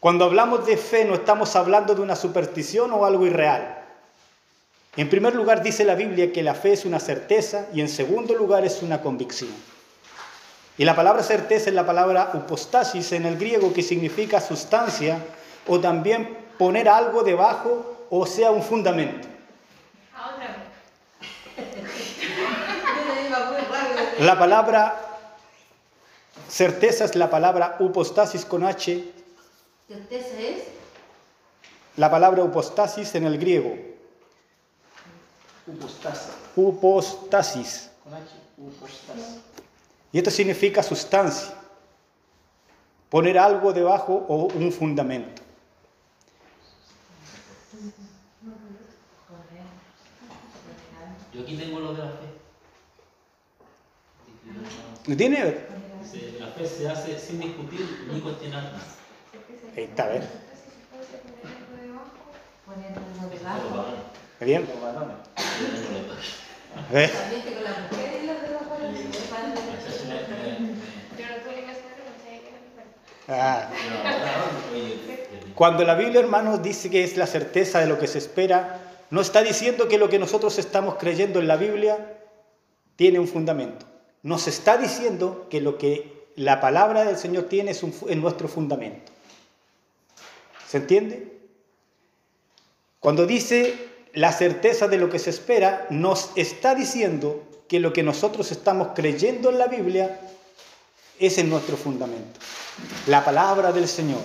[0.00, 3.78] Cuando hablamos de fe no estamos hablando de una superstición o algo irreal.
[4.96, 8.34] En primer lugar dice la Biblia que la fe es una certeza y en segundo
[8.34, 9.50] lugar es una convicción.
[10.76, 15.18] Y la palabra certeza es la palabra upostasis en el griego que significa sustancia
[15.66, 19.26] o también poner algo debajo o sea un fundamento.
[24.20, 25.07] La palabra
[26.48, 29.04] certeza es la palabra upostasis con H.
[29.86, 30.64] Certeza es
[31.96, 33.74] La palabra upostasis en el griego.
[35.66, 36.30] Upostasa.
[36.56, 37.90] Upostasis.
[38.04, 38.24] Con H.
[38.56, 39.40] Upostasa.
[40.12, 41.54] Y esto significa sustancia.
[43.10, 45.42] Poner algo debajo o un fundamento.
[51.32, 52.38] Yo aquí tengo lo de la fe.
[55.06, 55.77] ¿Lo tiene?
[56.12, 58.72] Dice, la fe se hace sin discutir ni cuestionar.
[59.76, 60.22] Ahí está, pagan.
[64.32, 64.62] ¿Está bien?
[64.62, 65.08] Mi parte.
[73.28, 73.68] Ah.
[75.54, 79.20] Cuando la Biblia, hermanos, dice que es la certeza de lo que se espera, no
[79.20, 82.16] está diciendo que lo que nosotros estamos creyendo en la Biblia
[82.96, 83.84] tiene un fundamento.
[84.28, 88.46] Nos está diciendo que lo que la palabra del Señor tiene es, un es nuestro
[88.46, 89.10] fundamento.
[90.68, 91.32] ¿Se entiende?
[93.00, 98.02] Cuando dice la certeza de lo que se espera, nos está diciendo que lo que
[98.02, 100.20] nosotros estamos creyendo en la Biblia
[101.18, 102.38] es en nuestro fundamento.
[103.06, 104.20] La palabra del Señor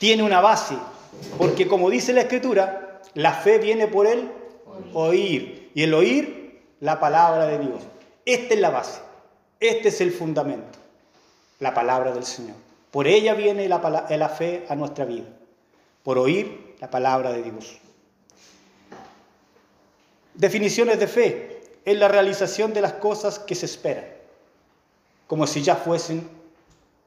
[0.00, 0.74] tiene una base,
[1.38, 4.28] porque como dice la Escritura, la fe viene por el
[4.92, 7.80] oír, y el oír la palabra de Dios.
[8.28, 9.00] Esta es la base,
[9.58, 10.78] este es el fundamento,
[11.60, 12.56] la palabra del Señor.
[12.90, 15.26] Por ella viene la, fe a nuestra vida,
[16.02, 17.78] por oír la palabra de Dios.
[20.34, 24.04] Definiciones de fe es la realización de las cosas que se esperan,
[25.26, 26.28] como si ya fuesen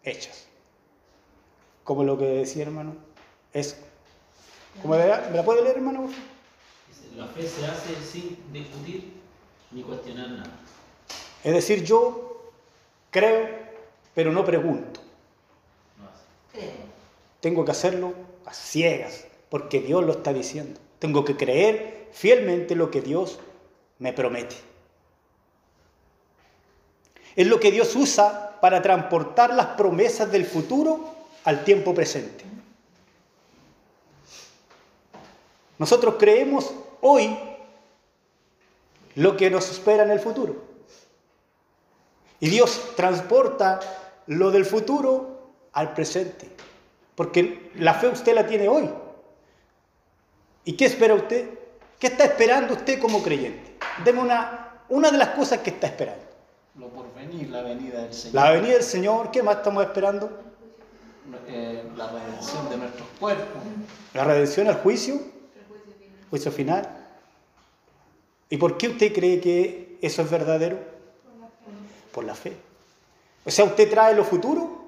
[0.03, 0.47] hechas
[1.84, 2.95] como lo que decía hermano,
[3.51, 3.75] es,
[4.84, 6.10] ¿me la puede leer hermano?
[7.17, 9.12] la fe se hace sin discutir
[9.71, 10.49] ni cuestionar nada.
[11.43, 12.51] Es decir, yo
[13.10, 13.49] creo,
[14.13, 14.99] pero no pregunto.
[17.39, 18.13] Tengo que hacerlo
[18.45, 20.80] a ciegas, porque Dios lo está diciendo.
[20.99, 23.39] Tengo que creer fielmente lo que Dios
[23.97, 24.56] me promete.
[27.36, 32.43] Es lo que Dios usa para transportar las promesas del futuro al tiempo presente.
[35.80, 37.36] Nosotros creemos hoy
[39.15, 40.70] lo que nos espera en el futuro.
[42.41, 43.80] Y Dios transporta
[44.27, 46.49] lo del futuro al presente.
[47.15, 48.89] Porque la fe usted la tiene hoy.
[50.65, 51.49] ¿Y qué espera usted?
[51.99, 53.77] ¿Qué está esperando usted como creyente?
[54.04, 56.23] Deme una, una de las cosas que está esperando.
[56.80, 58.36] Lo por venir, la venida del Señor.
[58.36, 60.32] La venida del Señor, ¿qué más estamos esperando?
[61.47, 63.62] Eh, la redención de nuestros cuerpos.
[64.15, 65.21] La redención al juicio,
[66.32, 66.89] juicio final.
[68.49, 70.90] ¿Y por qué usted cree que eso es verdadero?
[72.12, 72.54] Por la fe.
[73.45, 74.82] O sea, usted trae lo futuro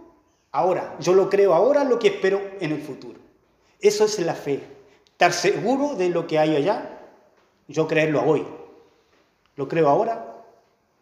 [0.51, 0.95] ahora.
[0.99, 3.19] Yo lo creo ahora, lo que espero en el futuro.
[3.79, 4.61] Eso es la fe.
[5.05, 6.99] Estar seguro de lo que hay allá,
[7.67, 8.45] yo creerlo hoy.
[9.55, 10.43] Lo creo ahora,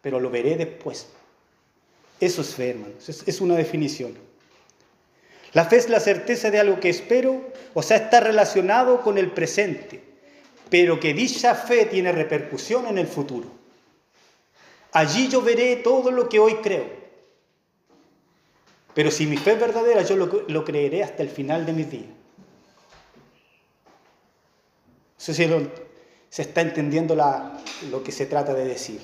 [0.00, 1.08] pero lo veré después.
[2.20, 3.08] Eso es fe, hermanos.
[3.08, 4.16] Es, una definición.
[5.54, 7.40] La fe es la certeza de algo que espero,
[7.74, 10.02] o sea, está relacionado con el presente,
[10.70, 13.48] pero que dicha fe tiene repercusión en el futuro.
[14.92, 16.86] Allí yo veré todo lo que hoy creo.
[18.94, 22.10] Pero si mi fe es verdadera, yo lo, creeré hasta el final de mis días.
[25.16, 25.70] Sé si lo-
[26.28, 27.14] se está entendiendo
[27.90, 29.00] lo que se trata de decir.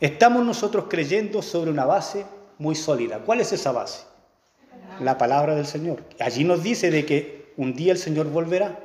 [0.00, 2.24] Estamos nosotros creyendo sobre una base
[2.58, 3.18] muy sólida.
[3.20, 4.04] ¿Cuál es esa base?
[5.00, 6.02] La palabra del Señor.
[6.20, 8.78] Allí nos dice de que un día el Señor volverá.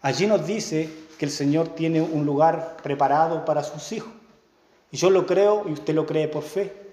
[0.00, 4.12] Allí nos dice que el Señor tiene un lugar preparado para sus hijos.
[4.90, 6.86] Y yo lo creo y usted lo cree por fe.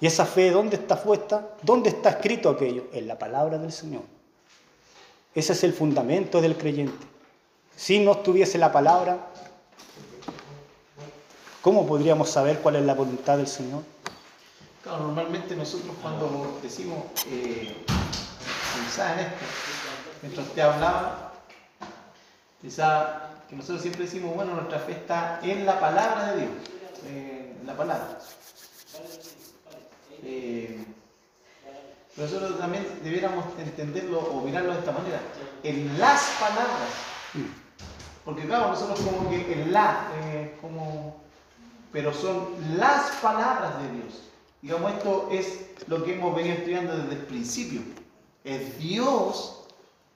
[0.00, 1.56] ¿Y esa fe dónde está puesta?
[1.62, 2.84] ¿Dónde está escrito aquello?
[2.92, 4.02] En la palabra del Señor.
[5.34, 7.06] Ese es el fundamento del creyente.
[7.76, 9.28] Si no estuviese la palabra,
[11.62, 13.82] ¿cómo podríamos saber cuál es la voluntad del Señor?
[14.82, 19.38] Claro, normalmente nosotros cuando decimos, eh, en esto,
[20.22, 21.32] mientras usted hablaba,
[22.60, 26.52] pensaba que nosotros siempre decimos, bueno, nuestra fe está en la palabra de Dios,
[27.06, 28.18] en la palabra.
[30.22, 30.84] Eh,
[32.16, 35.20] nosotros también debiéramos entenderlo o mirarlo de esta manera,
[35.62, 36.90] en las palabras.
[38.24, 41.22] Porque claro, nosotros como que en la, eh, como,
[41.92, 44.22] pero son las palabras de Dios.
[44.60, 47.80] Digamos, esto es lo que hemos venido estudiando desde el principio.
[48.44, 49.57] Es Dios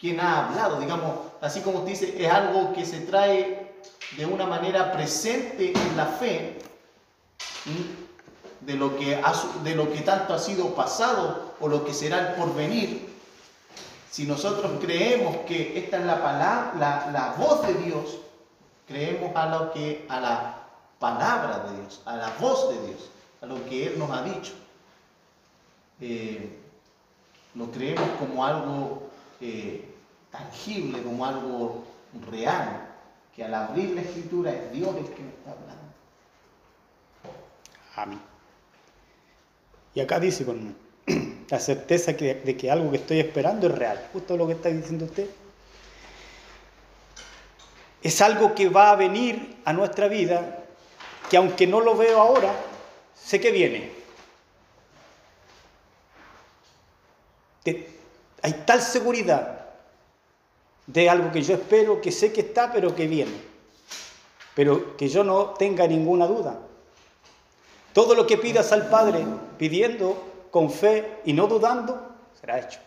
[0.02, 3.72] quien ha hablado, digamos, así como usted dice, es algo que se trae
[4.16, 6.58] de una manera presente en la fe,
[8.62, 12.30] de lo, que ha de lo que tanto ha sido pasado o lo que será
[12.30, 13.14] el porvenir.
[14.10, 18.18] Si nosotros creemos que esta es la palabra, la, la voz de Dios,
[18.88, 20.56] creemos a lo que a la
[20.98, 23.08] palabra de Dios, a la voz de Dios,
[23.40, 24.52] a lo que Él nos ha dicho.
[26.00, 26.58] Eh,
[27.54, 29.08] lo creemos como algo
[29.40, 29.91] eh,
[30.32, 31.84] tangible, como algo
[32.30, 32.88] real,
[33.36, 35.82] que al abrir la escritura es Dios el que nos está hablando.
[37.94, 38.20] Amén.
[39.94, 40.74] Y acá dice con
[41.48, 44.08] la certeza de que algo que estoy esperando es real.
[44.12, 45.28] Justo lo que está diciendo usted.
[48.02, 50.64] Es algo que va a venir a nuestra vida,
[51.30, 52.52] que aunque no lo veo ahora,
[53.14, 53.92] sé que viene.
[58.42, 59.51] Hay tal seguridad
[60.86, 63.52] de algo que yo espero, que sé que está, pero que viene.
[64.54, 66.58] Pero que yo no tenga ninguna duda.
[67.92, 69.24] Todo lo que pidas al Padre,
[69.58, 72.80] pidiendo con fe y no dudando, será hecho.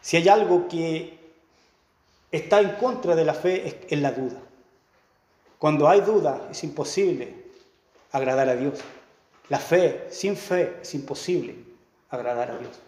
[0.00, 1.18] Si hay algo que
[2.30, 4.40] está en contra de la fe, es, la duda.
[5.58, 7.34] Cuando hay duda, es imposible
[8.12, 8.80] agradar a Dios.
[9.48, 11.56] La fe, sin fe, es imposible
[12.08, 12.78] agradar a Dios.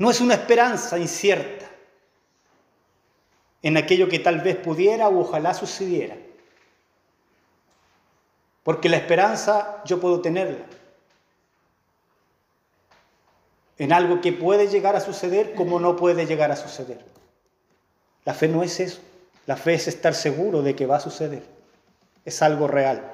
[0.00, 1.66] No es una esperanza incierta
[3.60, 6.16] en aquello que tal vez pudiera o ojalá sucediera.
[8.62, 10.64] Porque la esperanza yo puedo tenerla
[13.76, 17.04] en algo que puede llegar a suceder como no puede llegar a suceder.
[18.24, 19.02] La fe no es eso.
[19.44, 21.42] La fe es estar seguro de que va a suceder.
[22.24, 23.04] Es algo real.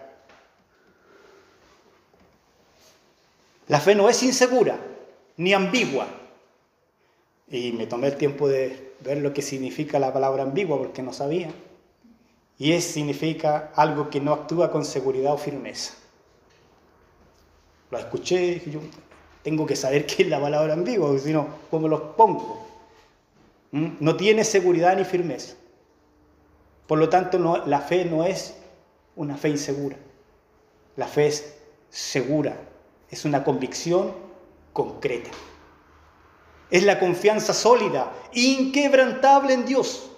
[3.66, 4.78] La fe no es insegura
[5.36, 6.06] ni ambigua.
[7.48, 11.12] Y me tomé el tiempo de ver lo que significa la palabra ambigua porque no
[11.12, 11.50] sabía.
[12.58, 15.94] Y es significa algo que no actúa con seguridad o firmeza.
[17.90, 18.80] Lo escuché dije yo,
[19.42, 22.66] tengo que saber qué es la palabra ambigua, si no, ¿cómo los pongo?
[23.70, 23.90] ¿Mm?
[24.00, 25.54] No tiene seguridad ni firmeza.
[26.86, 28.56] Por lo tanto, la fe no es
[29.16, 29.96] una fe insegura.
[30.96, 31.58] La fe es
[31.90, 32.56] segura,
[33.10, 34.12] es una convicción
[34.72, 35.30] concreta.
[36.70, 40.10] Es la confianza sólida, inquebrantable en Dios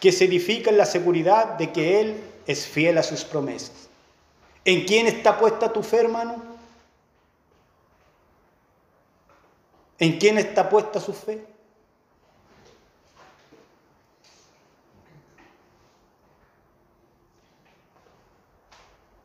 [0.00, 3.88] que se edifica en la seguridad de que Él es fiel a sus promesas.
[4.64, 6.42] ¿En quién está puesta tu fe, hermano?
[9.98, 11.46] ¿En quién está puesta su fe?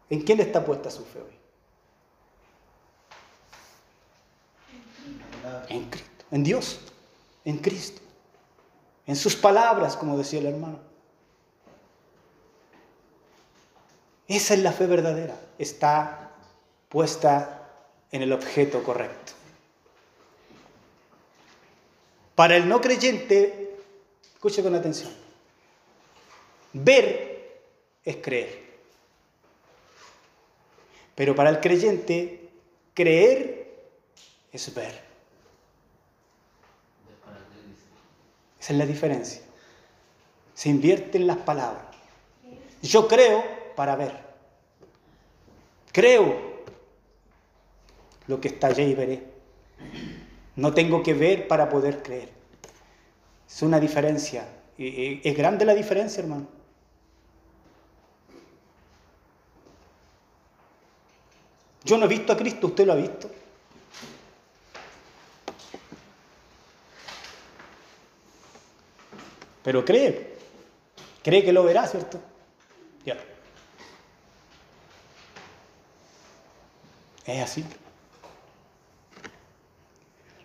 [0.09, 1.38] ¿En quién está puesta su fe hoy?
[5.69, 6.79] En Cristo, en Dios,
[7.45, 8.01] en Cristo,
[9.05, 10.79] en sus palabras, como decía el hermano.
[14.27, 16.31] Esa es la fe verdadera, está
[16.89, 17.67] puesta
[18.11, 19.33] en el objeto correcto.
[22.35, 23.77] Para el no creyente,
[24.33, 25.11] escuche con atención,
[26.73, 27.61] ver
[28.03, 28.69] es creer.
[31.15, 32.49] Pero para el creyente,
[32.93, 33.89] creer
[34.51, 35.08] es ver.
[38.59, 39.41] Esa es la diferencia.
[40.53, 41.85] Se invierte en las palabras.
[42.81, 43.43] Yo creo
[43.75, 44.19] para ver.
[45.91, 46.49] Creo
[48.27, 49.23] lo que está y veré.
[50.55, 52.29] No tengo que ver para poder creer.
[53.47, 54.47] Es una diferencia.
[54.77, 56.47] Es grande la diferencia, hermano.
[61.83, 63.31] Yo no he visto a Cristo, ¿usted lo ha visto?
[69.69, 70.35] Pero cree,
[71.21, 72.19] cree que lo verá, ¿cierto?
[73.05, 73.15] Ya.
[77.27, 77.63] Es así.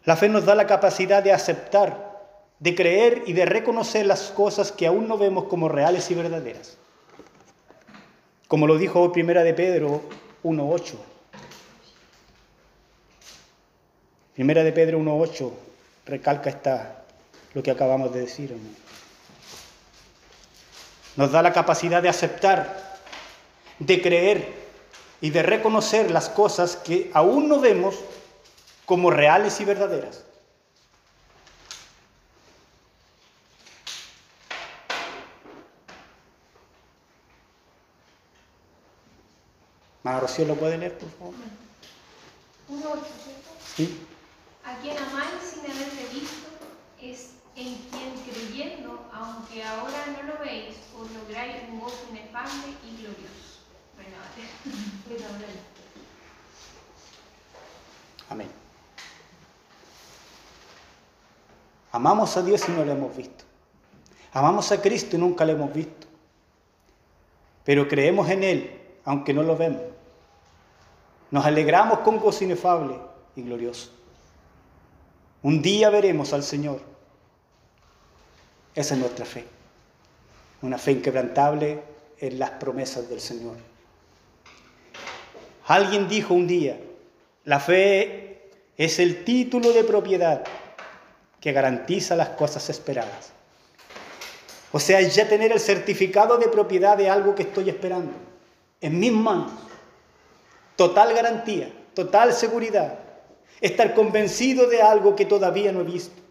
[0.05, 2.21] La fe nos da la capacidad de aceptar,
[2.59, 6.77] de creer y de reconocer las cosas que aún no vemos como reales y verdaderas.
[8.47, 10.03] Como lo dijo Primera de Pedro
[10.43, 10.97] 1.8.
[14.35, 15.51] Primera de Pedro 1.8
[16.05, 17.05] recalca esta,
[17.55, 18.53] lo que acabamos de decir.
[18.53, 18.85] hermano.
[21.17, 22.99] Nos da la capacidad de aceptar,
[23.79, 24.53] de creer
[25.21, 27.97] y de reconocer las cosas que aún no vemos
[28.85, 30.25] como reales y verdaderas.
[40.03, 41.35] Mara Rocío, ¿lo puede leer, por favor?
[42.69, 43.51] Uno ocho, ¿cierto?
[43.75, 44.07] Sí.
[44.63, 46.49] A quien amáis sin haberle visto
[47.01, 48.84] es en quien creyendo,
[49.55, 53.61] aunque ahora no lo veis, os lográis un gozo inefable y glorioso.
[58.31, 58.49] Amén.
[61.93, 63.45] Amamos a Dios y no lo hemos visto.
[64.33, 66.09] Amamos a Cristo y nunca lo hemos visto.
[67.65, 69.83] Pero creemos en Él, aunque no lo vemos.
[71.31, 72.99] Nos alegramos con gozo inefable
[73.37, 73.93] y glorioso.
[75.43, 76.94] Un día veremos al Señor.
[78.75, 79.45] Esa es nuestra fe.
[80.63, 81.83] Una fe inquebrantable
[82.19, 83.57] en las promesas del Señor.
[85.67, 86.79] Alguien dijo un día,
[87.45, 90.45] la fe es el título de propiedad
[91.41, 93.33] que garantiza las cosas esperadas.
[94.73, 98.13] O sea, ya tener el certificado de propiedad de algo que estoy esperando
[98.81, 99.53] en mis manos.
[100.77, 102.99] Total garantía, total seguridad.
[103.61, 106.24] Estar convencido de algo que todavía no he visto.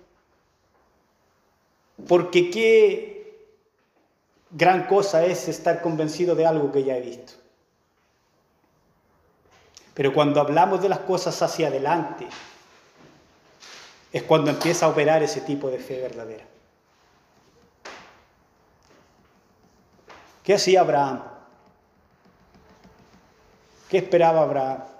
[2.07, 3.13] Porque qué
[4.51, 7.33] gran cosa es estar convencido de algo que ya he visto.
[9.93, 12.27] Pero cuando hablamos de las cosas hacia adelante,
[14.11, 16.45] es cuando empieza a operar ese tipo de fe verdadera.
[20.43, 21.23] ¿Qué hacía Abraham?
[23.89, 24.92] ¿Qué esperaba Abraham?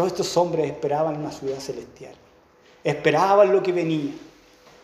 [0.00, 2.14] Todos estos hombres esperaban una ciudad celestial.
[2.82, 4.12] Esperaban lo que venía,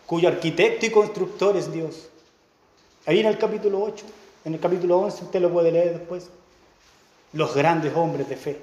[0.05, 2.07] cuyo arquitecto y constructor es Dios.
[3.07, 4.05] Ahí en el capítulo 8,
[4.45, 6.29] en el capítulo 11, usted lo puede leer después.
[7.33, 8.61] Los grandes hombres de fe.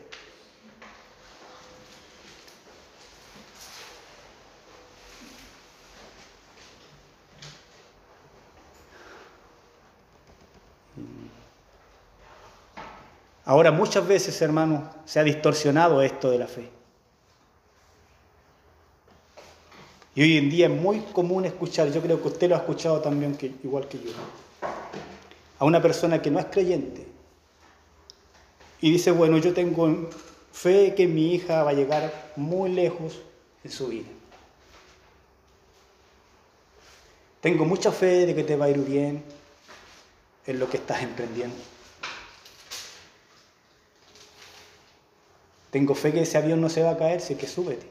[13.45, 16.71] Ahora muchas veces, hermanos, se ha distorsionado esto de la fe.
[20.15, 23.01] Y hoy en día es muy común escuchar, yo creo que usted lo ha escuchado
[23.01, 24.11] también, igual que yo,
[25.59, 27.05] a una persona que no es creyente
[28.81, 30.09] y dice, bueno, yo tengo
[30.53, 33.19] fe que mi hija va a llegar muy lejos
[33.65, 34.09] en su vida.
[37.41, 39.25] Tengo mucha fe de que te va a ir bien
[40.47, 41.57] en lo que estás emprendiendo.
[45.75, 47.85] Tengo fe que ese avión no se va a caer, sí que súbete.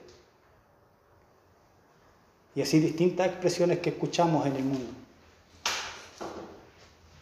[2.56, 4.90] Y así distintas expresiones que escuchamos en el mundo.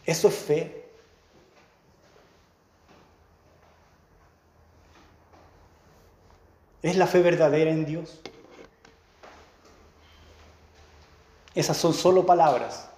[0.06, 0.84] Eso es fe.
[6.80, 8.20] ¿Es la fe verdadera en Dios?
[11.56, 12.88] Esas son solo palabras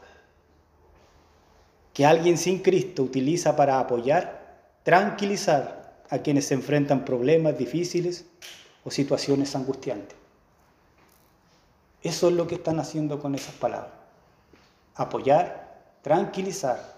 [1.95, 8.27] que alguien sin Cristo utiliza para apoyar, tranquilizar a quienes se enfrentan problemas difíciles
[8.85, 10.17] o situaciones angustiantes.
[12.03, 13.93] Eso es lo que están haciendo con esas palabras.
[14.95, 16.95] Apoyar, tranquilizar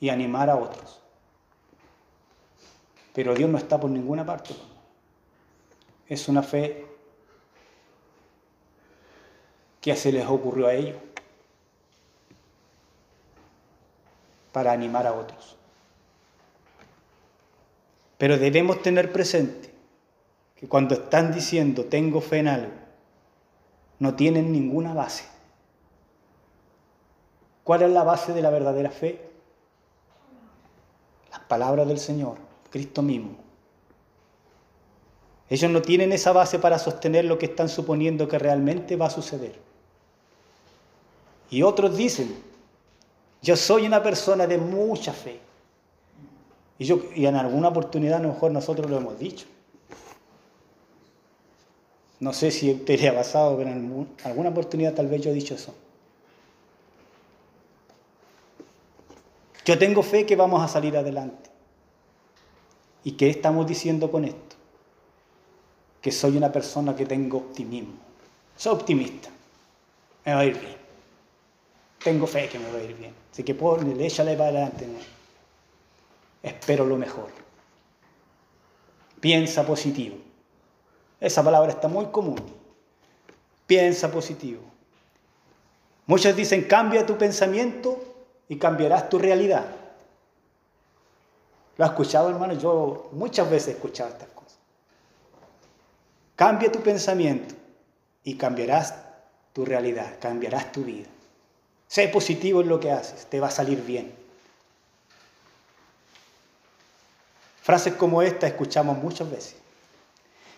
[0.00, 1.00] y animar a otros.
[3.14, 4.54] Pero Dios no está por ninguna parte.
[6.08, 6.86] Es una fe
[9.80, 10.96] que se les ocurrió a ellos
[14.52, 15.57] para animar a otros.
[18.18, 19.72] Pero debemos tener presente
[20.56, 22.72] que cuando están diciendo tengo fe en algo,
[24.00, 25.24] no tienen ninguna base.
[27.64, 29.20] ¿Cuál es la base de la verdadera fe?
[31.30, 32.36] Las palabras del Señor,
[32.70, 33.36] Cristo mismo.
[35.50, 39.10] Ellos no tienen esa base para sostener lo que están suponiendo que realmente va a
[39.10, 39.58] suceder.
[41.50, 42.42] Y otros dicen,
[43.40, 45.40] yo soy una persona de mucha fe.
[46.78, 49.46] Y, yo, y en alguna oportunidad a lo mejor nosotros lo hemos dicho.
[52.20, 55.34] No sé si usted le ha pasado, pero en alguna oportunidad tal vez yo he
[55.34, 55.74] dicho eso.
[59.64, 61.50] Yo tengo fe que vamos a salir adelante.
[63.04, 64.56] ¿Y qué estamos diciendo con esto?
[66.00, 67.94] Que soy una persona que tengo optimismo.
[68.56, 69.28] Soy optimista.
[70.24, 70.76] Me va a ir bien.
[72.02, 73.12] Tengo fe que me va a ir bien.
[73.30, 74.86] Así que ponle, échale para adelante.
[76.48, 77.30] Espero lo mejor.
[79.20, 80.16] Piensa positivo.
[81.20, 82.40] Esa palabra está muy común.
[83.66, 84.62] Piensa positivo.
[86.06, 88.00] Muchos dicen, cambia tu pensamiento
[88.48, 89.66] y cambiarás tu realidad.
[91.76, 92.54] ¿Lo has escuchado, hermano?
[92.54, 94.58] Yo muchas veces he escuchado estas cosas.
[96.34, 97.54] Cambia tu pensamiento
[98.24, 98.94] y cambiarás
[99.52, 101.08] tu realidad, cambiarás tu vida.
[101.86, 104.27] Sé positivo en lo que haces, te va a salir bien.
[107.68, 109.56] Frases como esta escuchamos muchas veces.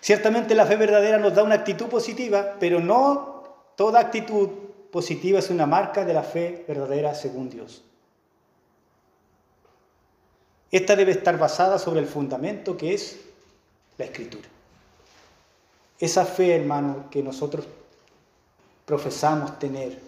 [0.00, 3.42] Ciertamente la fe verdadera nos da una actitud positiva, pero no
[3.74, 4.48] toda actitud
[4.92, 7.82] positiva es una marca de la fe verdadera según Dios.
[10.70, 13.18] Esta debe estar basada sobre el fundamento que es
[13.98, 14.48] la escritura.
[15.98, 17.66] Esa fe, hermano, que nosotros
[18.86, 19.98] profesamos tener,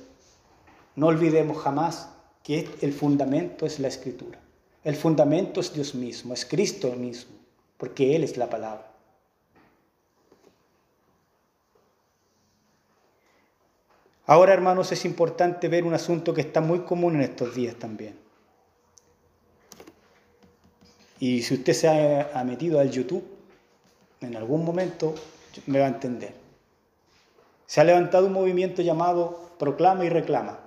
[0.94, 2.10] no olvidemos jamás
[2.44, 4.38] que el fundamento es la escritura.
[4.84, 7.32] El fundamento es Dios mismo, es Cristo mismo,
[7.76, 8.92] porque Él es la palabra.
[14.26, 18.16] Ahora, hermanos, es importante ver un asunto que está muy común en estos días también.
[21.18, 23.24] Y si usted se ha, metido al YouTube,
[24.20, 25.14] en algún momento
[25.66, 26.34] me va a entender.
[27.66, 30.58] Se ha levantado un movimiento llamado Proclama y Reclama,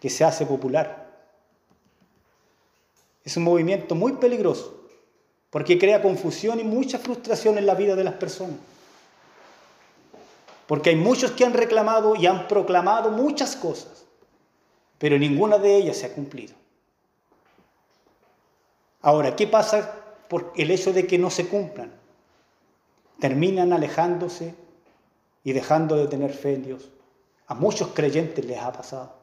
[0.00, 1.01] que se hace popular.
[3.24, 4.86] Es un movimiento muy peligroso,
[5.50, 8.56] porque crea confusión y mucha frustración en la vida de las personas.
[10.66, 14.04] Porque hay muchos que han reclamado y han proclamado muchas cosas,
[14.98, 16.54] pero ninguna de ellas se ha cumplido.
[19.02, 19.94] Ahora, ¿qué pasa
[20.28, 21.92] por el hecho de que no se cumplan?
[23.18, 24.54] Terminan alejándose
[25.44, 26.88] y dejando de tener fe en Dios.
[27.48, 29.14] A muchos creyentes les ha pasado.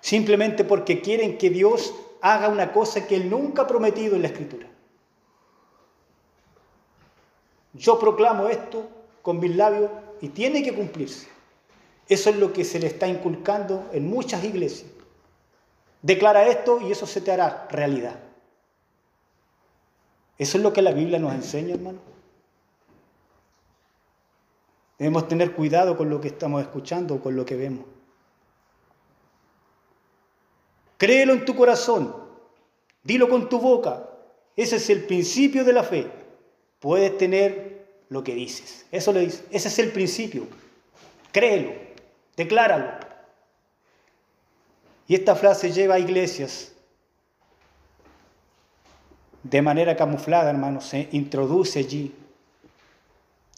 [0.00, 1.94] Simplemente porque quieren que Dios
[2.24, 4.66] haga una cosa que Él nunca ha prometido en la Escritura.
[7.74, 8.88] Yo proclamo esto
[9.20, 9.90] con mis labios
[10.22, 11.28] y tiene que cumplirse.
[12.08, 14.90] Eso es lo que se le está inculcando en muchas iglesias.
[16.00, 18.18] Declara esto y eso se te hará realidad.
[20.38, 21.98] Eso es lo que la Biblia nos enseña, hermano.
[24.98, 27.84] Debemos tener cuidado con lo que estamos escuchando o con lo que vemos.
[30.96, 32.14] Créelo en tu corazón,
[33.02, 34.08] dilo con tu boca.
[34.56, 36.10] Ese es el principio de la fe.
[36.78, 38.86] Puedes tener lo que dices.
[38.92, 39.44] Eso le dice.
[39.50, 40.46] Ese es el principio.
[41.32, 41.72] Créelo,
[42.36, 43.04] decláralo.
[45.06, 46.74] Y esta frase lleva a iglesias
[49.44, 52.14] de manera camuflada, hermanos, se introduce allí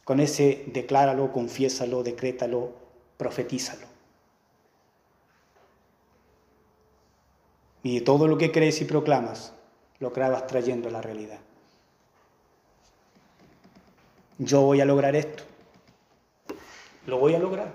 [0.05, 2.73] con ese decláralo, confiésalo, decrétalo,
[3.17, 3.87] profetízalo.
[7.87, 9.53] Y todo lo que crees y proclamas,
[10.01, 11.41] lo acabas trayendo a la realidad
[14.39, 15.45] yo voy a lograr esto.
[17.07, 17.73] Lo voy a lograr.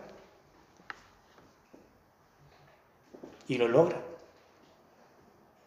[3.48, 4.00] Y lo logra,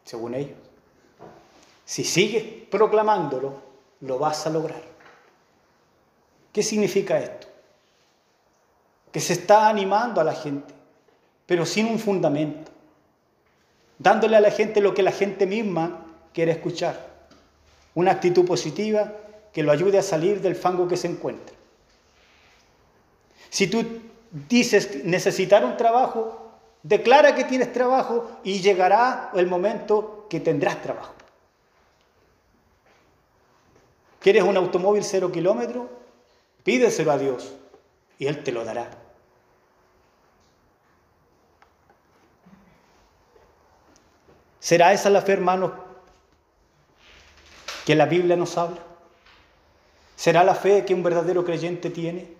[0.04, 0.56] según ellos.
[1.84, 3.62] Si sigues proclamándolo,
[4.00, 4.82] lo vas a lograr.
[6.52, 7.48] ¿Qué significa esto?
[9.12, 10.72] Que se está animando a la gente,
[11.46, 12.72] pero sin un fundamento,
[13.98, 17.14] dándole a la gente lo que la gente misma quiere escuchar.
[17.94, 19.12] Una actitud positiva
[19.52, 21.54] que lo ayude a salir del fango que se encuentra.
[23.50, 23.84] Si tú
[24.48, 26.50] dices necesitar un trabajo,
[26.82, 31.14] declara que tienes trabajo y llegará el momento que tendrás trabajo.
[34.18, 35.88] ¿Quieres un automóvil cero kilómetro?
[36.64, 37.52] Pídeselo a Dios
[38.18, 39.03] y Él te lo dará.
[44.64, 45.72] ¿Será esa la fe, hermanos,
[47.84, 48.80] que la Biblia nos habla?
[50.16, 52.32] ¿Será la fe que un verdadero creyente tiene?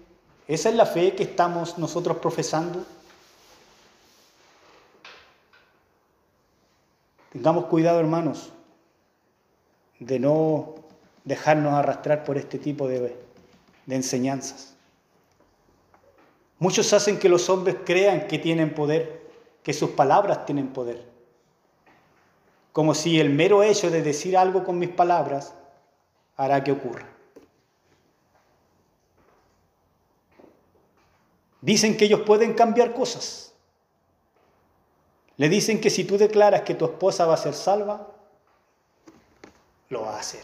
[0.49, 2.83] ¿Esa es la fe que estamos nosotros profesando?
[7.31, 8.55] Tengamos cuidado, hermanos,
[9.99, 10.77] de no
[11.25, 13.18] dejarnos arrastrar por este tipo de,
[13.85, 14.72] de enseñanzas.
[16.59, 19.20] Muchos hacen que los hombres crean que tienen poder,
[19.62, 21.14] que sus palabras tienen poder.
[22.75, 25.55] Como si el mero hecho de decir algo con mis palabras
[26.37, 27.07] hará que ocurra.
[31.61, 33.53] Dicen que ellos pueden cambiar cosas.
[35.37, 38.09] Le dicen que si tú declaras que tu esposa va a ser salva,
[39.91, 40.43] lo va a hacer.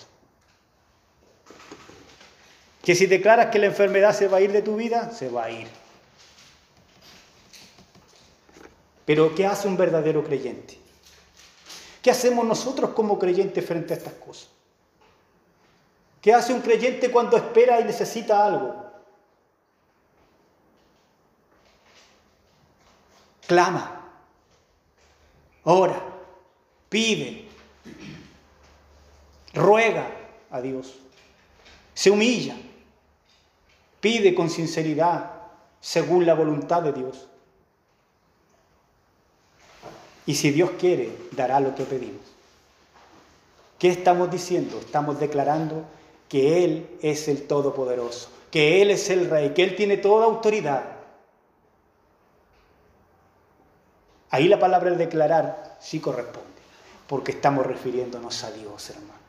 [2.85, 5.47] Que si declaras que la enfermedad se va a ir de tu vida, se va
[5.47, 5.67] a ir.
[9.05, 10.79] Pero ¿qué hace un verdadero creyente?
[12.03, 14.49] ¿Qué hacemos nosotros como creyentes frente a estas cosas?
[16.21, 18.91] ¿Qué hace un creyente cuando espera y necesita algo?
[23.47, 24.01] Clama,
[25.65, 26.01] ora,
[26.89, 27.49] pide,
[29.53, 30.07] ruega
[30.51, 30.99] a Dios,
[31.93, 32.55] se humilla,
[34.01, 35.33] pide con sinceridad
[35.81, 37.27] según la voluntad de Dios.
[40.27, 42.23] Y si Dios quiere, dará lo que pedimos.
[43.79, 44.79] ¿Qué estamos diciendo?
[44.79, 45.85] Estamos declarando
[46.29, 50.85] que Él es el Todopoderoso, que Él es el Rey, que Él tiene toda autoridad.
[54.31, 56.49] Ahí la palabra declarar sí corresponde,
[57.09, 59.21] porque estamos refiriéndonos a Dios, hermano.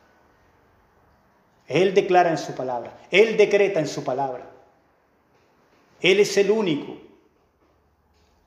[1.66, 4.48] Él declara en su palabra, Él decreta en su palabra.
[6.00, 6.96] Él es el único,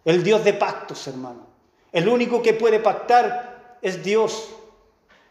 [0.05, 1.54] el Dios de pactos, hermano.
[1.95, 4.49] El único que puede pactar es Dios.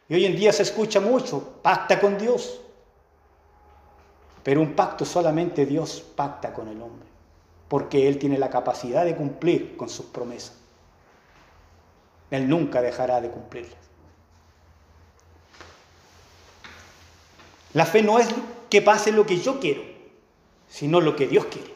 [0.08, 2.58] Y hoy en día se escucha mucho, pacta con Dios.
[4.42, 7.06] Pero un pacto solamente Dios pacta con el hombre,
[7.68, 10.56] porque Él tiene la capacidad de cumplir con sus promesas.
[12.30, 13.76] Él nunca dejará de cumplirlas.
[17.74, 18.28] La fe no es
[18.70, 19.82] que pase lo que yo quiero,
[20.66, 21.74] sino lo que Dios quiere.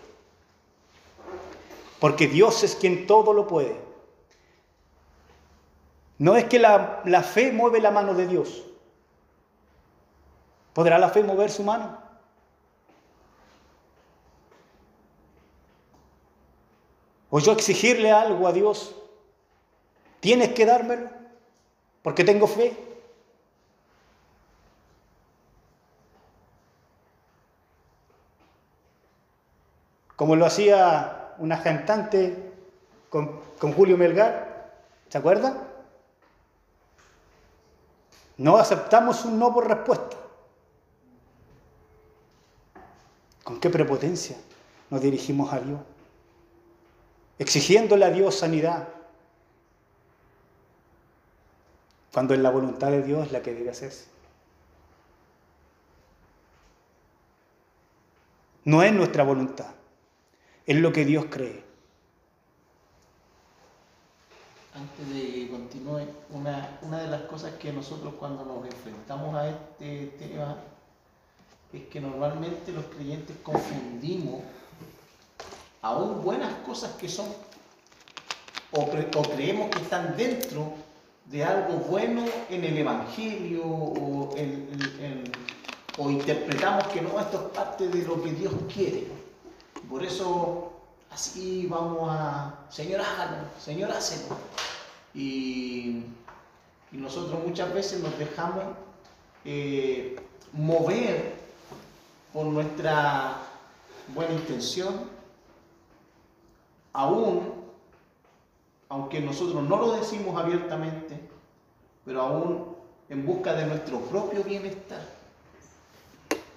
[2.01, 3.88] Porque Dios es quien todo lo puede.
[6.19, 8.65] No es que la, fe mueve la mano de Dios.
[10.73, 11.99] ¿Podrá la fe mover su mano?
[17.31, 18.97] ¿O yo exigirle algo a Dios?
[20.21, 21.09] ¿Tienes que dármelo?
[22.03, 22.77] Porque tengo fe.
[30.17, 32.53] Como lo hacía una cantante
[33.09, 34.73] con, con Julio Melgar,
[35.09, 35.68] ¿se acuerdan?
[38.39, 40.17] No aceptamos un no por respuesta.
[43.43, 44.37] ¿Con qué prepotencia
[44.91, 45.81] nos dirigimos a Dios?
[47.39, 48.89] Exigiéndole a Dios sanidad,
[52.13, 54.07] cuando es la voluntad de Dios la que debe hacerse.
[58.65, 59.73] No es nuestra voluntad,
[60.67, 61.68] es lo que Dios cree.
[64.79, 69.49] Antes de que continúe, una, una de las cosas que nosotros cuando nos enfrentamos a
[69.49, 70.57] este tema
[71.73, 74.41] es que normalmente los creyentes confundimos
[75.83, 77.27] aún buenas cosas que son
[78.73, 80.73] o, cre- o creemos que están dentro
[81.27, 84.35] de algo bueno en el Evangelio o
[86.11, 89.09] interpretamos que no, esto es parte de lo que Dios quiere.
[89.91, 90.73] Por eso
[91.11, 94.37] así vamos a, Señor, hágalo, Señor, hácelo.
[95.15, 96.05] Y,
[96.91, 98.65] nosotros muchas veces nos dejamos
[99.45, 100.17] eh,
[100.53, 101.35] mover
[102.33, 103.37] por nuestra
[104.15, 104.95] buena intención,
[106.95, 107.53] aún,
[108.89, 111.21] aunque nosotros no lo decimos abiertamente,
[112.07, 112.77] pero aún
[113.09, 115.03] en busca de nuestro propio bienestar.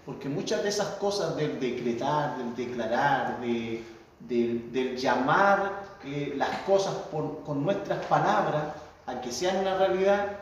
[0.06, 3.84] Porque muchas de esas cosas del decretar, del declarar, de,
[4.28, 5.84] del, llamar
[6.36, 8.64] las cosas con nuestras palabras
[9.06, 10.38] a que sean una realidad,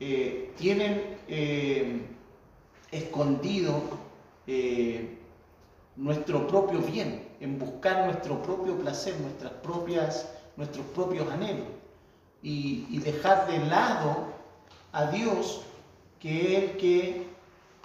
[0.00, 2.00] eh, tienen eh,
[2.90, 3.82] escondido
[4.46, 5.18] eh,
[5.96, 11.66] nuestro propio bien, en buscar nuestro propio placer, nuestras propias, nuestros propios anhelos,
[12.42, 14.26] y, y dejar de lado
[14.92, 15.62] a Dios,
[16.20, 17.26] que es el que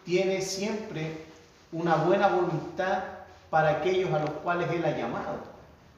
[0.03, 1.25] tiene siempre
[1.71, 3.03] una buena voluntad
[3.49, 5.39] para aquellos a los cuales Él ha llamado.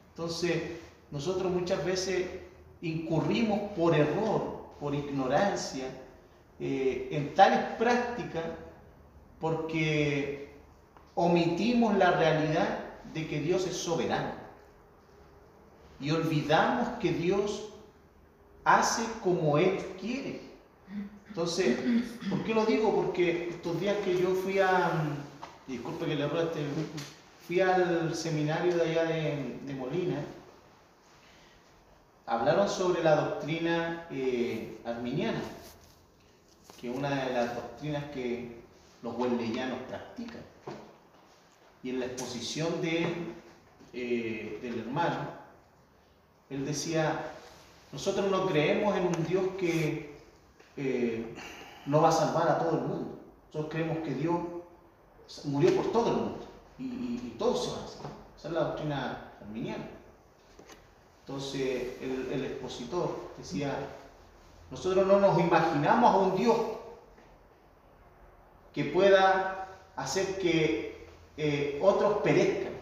[0.10, 0.64] Entonces,
[1.12, 2.28] nosotros muchas veces
[2.82, 5.86] incurrimos por error, por ignorancia,
[6.60, 8.43] eh, en tales prácticas
[9.39, 10.54] porque
[11.16, 12.80] omitimos la realidad
[13.14, 14.32] de que Dios es soberano.
[15.99, 17.70] Y olvidamos que Dios
[18.64, 20.41] hace como Él quiere.
[21.28, 21.78] Entonces,
[22.30, 22.93] ¿por qué lo digo?
[22.93, 24.91] Porque estos días que yo fui a,
[25.68, 26.60] disculpe que le robe este,
[27.48, 30.24] fui al seminario de allá de, Molina,
[32.26, 35.42] hablaron sobre la doctrina eh, arminiana,
[36.80, 38.62] que es una de las doctrinas que
[39.02, 40.42] los wesleyanos practican.
[41.84, 43.08] Y en la exposición de,
[43.94, 45.42] eh, del hermano,
[46.50, 47.32] él decía,
[47.92, 50.16] nosotros no creemos en un Dios que
[50.78, 51.34] eh,
[51.88, 53.20] no va a salvar a todo el mundo.
[53.48, 54.39] Nosotros creemos que Dios
[55.46, 56.51] murió por todo el mundo
[56.82, 58.12] y, todos se van a salvar.
[58.38, 59.90] Esa es la doctrina arminiana.
[61.22, 63.76] Entonces el, el expositor decía,
[64.70, 66.58] nosotros no nos imaginamos a un Dios
[68.74, 71.08] que pueda hacer que
[71.38, 72.74] eh, otros perezcan.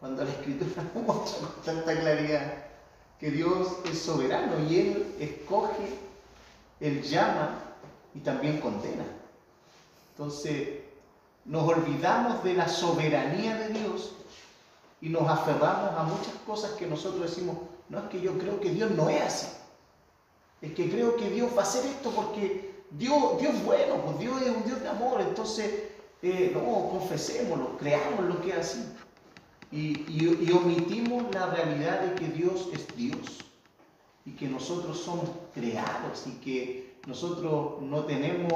[0.00, 2.64] Cuando la escritura muestra con tanta claridad
[3.18, 5.88] que Dios es soberano y Él escoge,
[6.80, 7.58] Él llama
[8.14, 9.04] y también condena.
[10.10, 10.80] Entonces,
[11.46, 14.12] nos olvidamos de la soberanía de Dios
[15.00, 17.56] y nos aferramos a muchas cosas que nosotros decimos,
[17.88, 19.46] no es que yo creo que Dios no es así.
[20.62, 24.18] Es que creo que Dios va a hacer esto porque Dios, Dios es bueno, pues
[24.18, 25.70] Dios es un Dios de amor, entonces
[26.22, 28.84] eh, no, confesémoslo, creamos lo que es así.
[29.70, 33.44] Y, y- y omitimos la realidad de que Dios es Dios
[34.24, 38.52] y que nosotros somos creados y que nosotros no tenemos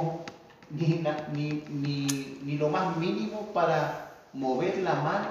[0.71, 1.03] ni,
[1.33, 5.29] ni, ni- ni lo más mínimo para mover la mano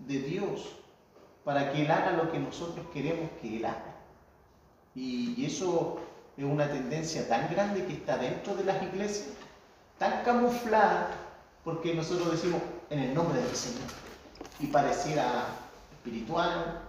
[0.00, 0.66] de Dios,
[1.44, 3.94] para que Él haga lo que nosotros queremos que Él haga.
[4.94, 5.98] Y, y eso
[6.36, 9.28] es una tendencia tan grande que está dentro de las iglesias,
[9.98, 11.10] tan camuflada,
[11.64, 13.88] porque nosotros decimos en el nombre del Señor.
[14.58, 15.44] Y pareciera
[15.92, 16.80] espiritual,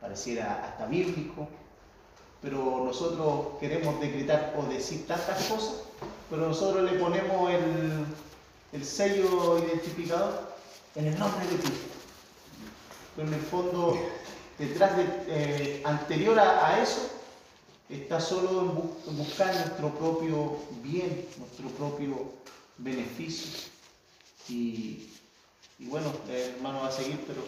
[0.00, 1.48] pareciera hasta bíblico,
[2.40, 5.82] pero nosotros queremos decretar o decir tantas cosas,
[6.30, 8.04] pero nosotros le ponemos el,
[8.72, 10.52] el sello identificador
[10.94, 11.86] en el nombre de Cristo.
[13.16, 13.98] Pero en el fondo,
[14.58, 17.10] detrás de, eh, anterior a, eso,
[17.88, 22.32] está solo en, bu- en buscar nuestro propio bien, nuestro propio
[22.78, 23.50] beneficio.
[24.48, 25.10] Y,
[25.78, 27.42] y bueno, hermano va a seguir, pero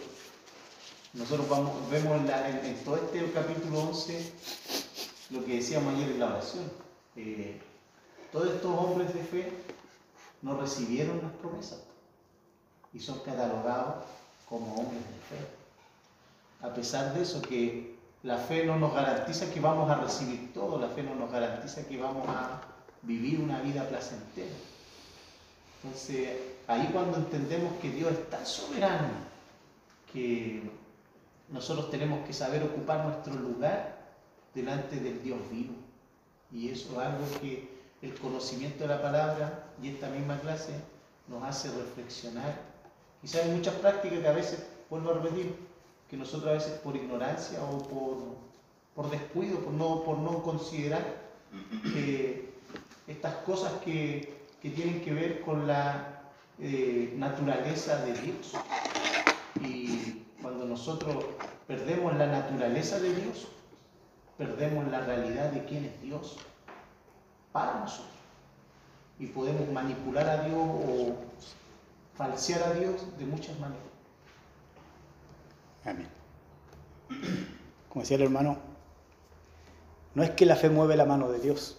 [1.13, 4.31] nosotros vamos, vemos en todo este capítulo 11
[5.31, 6.71] lo que decíamos ayer en la oración.
[7.15, 7.59] Eh,
[8.35, 9.49] todos estos hombres de fe
[10.41, 11.79] no recibieron las promesas
[12.93, 14.03] y son catalogados
[14.49, 15.47] como hombres de fe.
[16.61, 20.77] A pesar de eso, que la fe no nos garantiza que vamos a recibir todo,
[20.77, 22.59] la fe no nos garantiza que vamos a
[23.03, 24.51] vivir una vida placentera.
[25.81, 29.13] Entonces, ahí cuando entendemos que Dios es tan soberano,
[30.11, 30.61] que
[31.47, 33.95] nosotros tenemos que saber ocupar nuestro lugar
[34.53, 35.75] delante del Dios vivo.
[36.51, 37.74] Y eso es algo que
[38.05, 40.73] el conocimiento de la palabra y esta misma clase
[41.27, 42.55] nos hace reflexionar.
[43.19, 45.55] Quizás hay muchas prácticas que a veces, vuelvo a repetir,
[46.09, 48.17] que nosotros a veces por ignorancia o por,
[48.93, 51.03] por descuido, por no, por no considerar
[51.95, 52.53] eh,
[53.07, 56.21] estas cosas que, que tienen que ver con la
[56.59, 58.53] eh, naturaleza de Dios.
[59.61, 61.25] Y cuando nosotros
[61.65, 63.47] perdemos la naturaleza de Dios,
[64.37, 66.37] perdemos la realidad de quién es Dios
[67.55, 68.11] para nosotros.
[69.17, 71.15] Y podemos manipular a Dios o
[72.17, 73.85] falsear a Dios de muchas maneras.
[75.85, 76.09] Amén.
[77.87, 78.57] Como decía el hermano,
[80.15, 81.77] no es que la fe mueve la mano de Dios.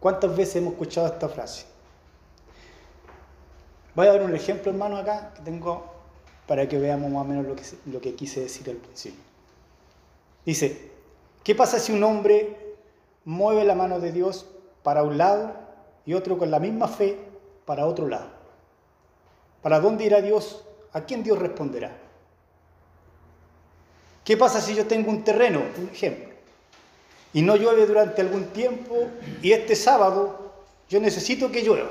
[0.00, 1.66] ¿Cuántas veces hemos escuchado esta frase?
[3.94, 5.92] Voy a dar un ejemplo, hermano, acá que tengo
[6.46, 9.20] para que veamos más o menos lo que, lo que quise decir al principio.
[10.46, 10.92] Dice,
[11.44, 12.61] ¿qué pasa si un hombre
[13.24, 14.46] mueve la mano de Dios
[14.82, 15.54] para un lado
[16.04, 17.18] y otro con la misma fe
[17.64, 18.28] para otro lado?
[19.62, 20.64] ¿Para dónde irá Dios?
[20.92, 21.96] ¿A quién Dios responderá?
[24.24, 26.32] ¿Qué pasa si yo tengo un terreno, un ejemplo,
[27.32, 28.94] y no llueve durante algún tiempo
[29.40, 30.52] y este sábado
[30.88, 31.88] yo necesito que llueva,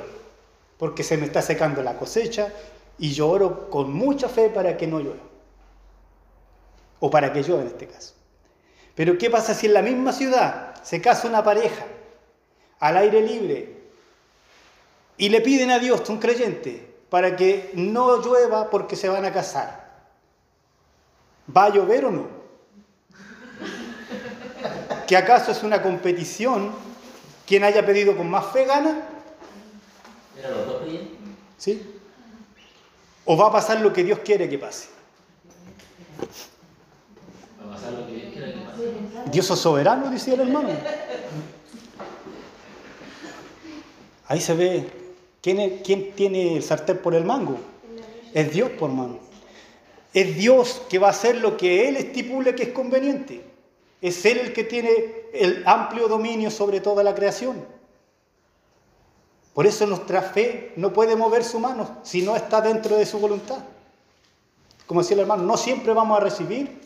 [0.77, 2.53] porque se me está secando la cosecha
[2.97, 5.23] y yo oro con mucha fe para que no llueva,
[6.99, 8.13] o para que llueva en este caso.
[8.95, 11.86] Pero ¿qué pasa si en la misma ciudad se casa una pareja
[12.79, 13.82] al aire libre
[15.17, 19.32] y le piden a Dios, un creyente, para que no llueva porque se van a
[19.32, 19.91] casar?
[21.55, 22.27] ¿Va a llover o no?
[25.07, 26.71] ¿Que acaso es una competición?
[27.45, 29.07] ¿Quién haya pedido con más fe gana?
[30.39, 31.17] ¿Eran los dos creyentes?
[31.57, 31.99] ¿Sí?
[33.25, 34.88] ¿O va a pasar lo que Dios quiere que pase?
[37.61, 38.20] Va a pasar lo que
[39.30, 40.69] Dios es soberano, decía el hermano.
[44.28, 44.89] Ahí se ve
[45.41, 47.57] quién tiene el sartén por el mango.
[48.34, 49.19] Es Dios, por mano.
[50.13, 53.43] Es Dios que va a hacer lo que Él estipule que es conveniente.
[54.01, 54.89] Es Él el que tiene
[55.34, 57.65] el amplio dominio sobre toda la creación.
[59.53, 63.19] Por eso nuestra fe no puede mover su mano si no está dentro de su
[63.19, 63.59] voluntad.
[64.88, 66.80] Como decía el hermano, no siempre vamos a recibir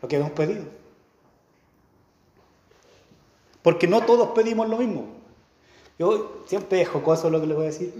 [0.00, 0.64] lo que hemos pedido.
[3.62, 5.06] Porque no todos pedimos lo mismo.
[5.98, 7.94] Yo siempre es jocoso lo que les voy a decir.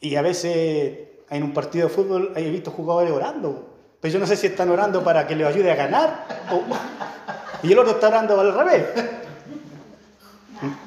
[0.00, 0.98] Y a veces
[1.30, 3.74] en un partido de fútbol he visto jugadores orando.
[4.00, 6.26] Pero yo no sé si están orando para que les ayude a ganar
[7.62, 8.84] y el otro está orando al revés.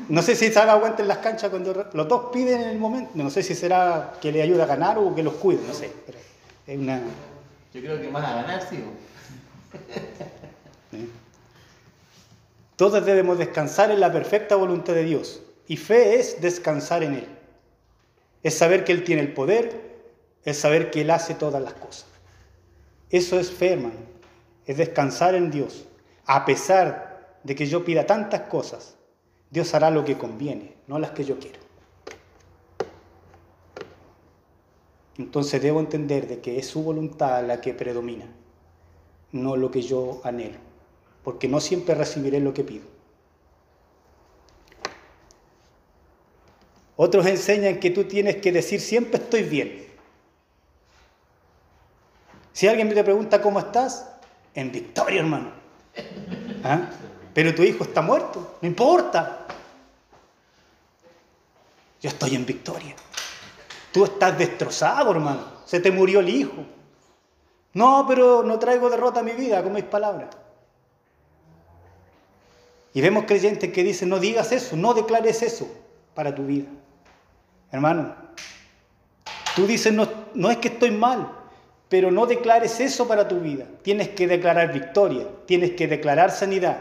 [0.07, 2.80] No sé si se dado cuenta en las canchas cuando los dos piden en el
[2.80, 3.11] momento.
[3.15, 5.91] No sé si será que le ayude a ganar o que los cuide, no sé.
[6.65, 7.01] Es una.
[7.74, 8.84] Yo creo que más a ganar, sí.
[10.93, 11.07] ¿eh?
[12.75, 15.41] Todos debemos descansar en la perfecta voluntad de Dios.
[15.67, 17.28] Y fe es descansar en Él.
[18.43, 19.97] Es saber que Él tiene el poder,
[20.45, 22.05] es saber que Él hace todas las cosas.
[23.09, 23.95] Eso es fe, hermano.
[24.65, 25.86] Es descansar en Dios.
[26.25, 28.95] A pesar de que yo pida tantas cosas,
[29.49, 31.59] Dios hará lo que conviene, no las que yo quiero.
[35.17, 38.28] Entonces debo entender de que es su voluntad la que predomina,
[39.38, 40.58] no lo que yo anhelo,
[41.24, 42.86] porque no siempre recibiré lo que pido.
[46.96, 49.88] Otros enseñan que tú tienes que decir siempre estoy bien.
[52.54, 54.08] Si alguien te pregunta cómo estás,
[54.56, 55.52] en victoria, hermano.
[56.64, 56.90] ¿Ah?
[57.32, 59.46] Pero tu hijo está muerto, no importa.
[62.02, 62.96] Yo estoy en victoria.
[63.92, 65.44] Tú estás destrozado, hermano.
[65.66, 66.66] Se te murió el hijo.
[67.78, 70.30] No, pero no traigo derrota a mi vida con mis palabras.
[72.91, 75.69] Y vemos creyentes que dicen, no digas eso, no declares eso
[76.15, 76.65] para tu vida.
[77.71, 78.15] Hermano,
[79.55, 81.32] tú dices, no, no es que estoy mal,
[81.88, 83.65] pero no declares eso para tu vida.
[83.84, 86.80] Tienes que declarar victoria, tienes que declarar sanidad.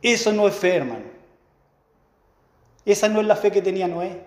[0.00, 1.04] Eso no es fe, hermano.
[2.86, 4.24] Esa no es la fe que tenía Noé,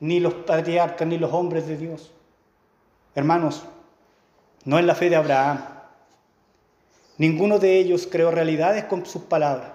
[0.00, 2.12] ni los patriarcas, ni los hombres de Dios.
[3.14, 3.66] Hermanos,
[4.64, 5.64] no es la fe de Abraham.
[7.18, 9.70] Ninguno de ellos creó realidades con sus palabras.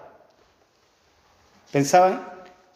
[1.71, 2.27] Pensaban,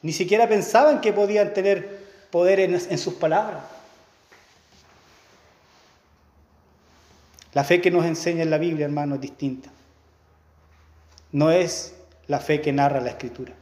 [0.01, 3.63] ni siquiera pensaban que podían tener poder en, en sus palabras.
[7.53, 9.69] La fe que nos enseña en la Biblia, hermano, es distinta.
[11.31, 11.95] No es
[12.27, 13.53] la fe que narra la Escritura.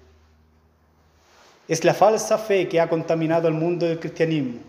[1.68, 4.60] Es la falsa fe que ha contaminado el mundo del cristianismo.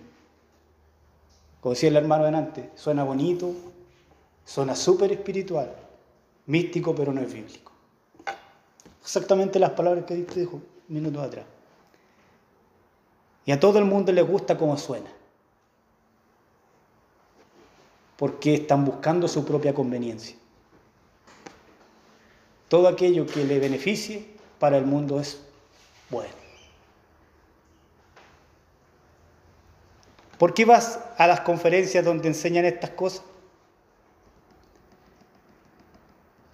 [1.60, 3.54] Como decía el hermano delante, suena bonito,
[4.44, 5.74] suena súper espiritual,
[6.46, 7.72] místico, pero no es bíblico.
[9.00, 10.48] Exactamente las palabras que diste
[10.88, 11.44] minutos atrás.
[13.44, 15.10] Y a todo el mundo le gusta cómo suena.
[18.16, 20.36] Porque están buscando su propia conveniencia.
[22.68, 24.26] Todo aquello que le beneficie
[24.60, 25.40] para el mundo es
[26.08, 26.42] bueno.
[30.38, 33.22] ¿Por qué vas a las conferencias donde enseñan estas cosas?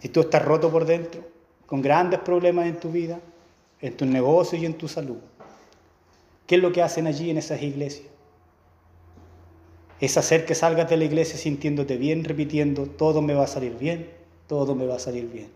[0.01, 1.22] Si tú estás roto por dentro,
[1.66, 3.20] con grandes problemas en tu vida,
[3.80, 5.18] en tu negocio y en tu salud,
[6.46, 8.07] ¿qué es lo que hacen allí en esas iglesias?
[10.01, 13.76] Es hacer que salgas de la iglesia sintiéndote bien, repitiendo, todo me va a salir
[13.76, 14.09] bien,
[14.46, 15.51] todo me va a salir bien.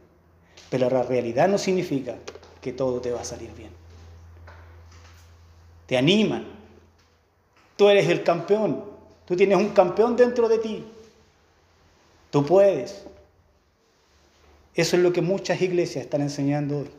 [0.68, 2.16] Pero la realidad no significa
[2.60, 3.70] que todo te va a salir bien.
[5.86, 6.46] Te animan.
[7.76, 8.84] Tú eres el campeón.
[9.26, 10.84] Tú tienes un campeón dentro de ti.
[12.30, 13.04] Tú puedes.
[14.74, 16.90] Eso es lo que muchas iglesias están enseñando hoy.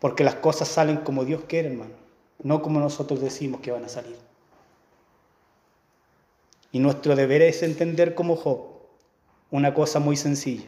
[0.00, 1.94] Porque las cosas salen como Dios quiere, hermano.
[2.42, 4.16] No como nosotros decimos que van a salir.
[6.70, 8.78] Y nuestro deber es entender como Job
[9.50, 10.66] una cosa muy sencilla.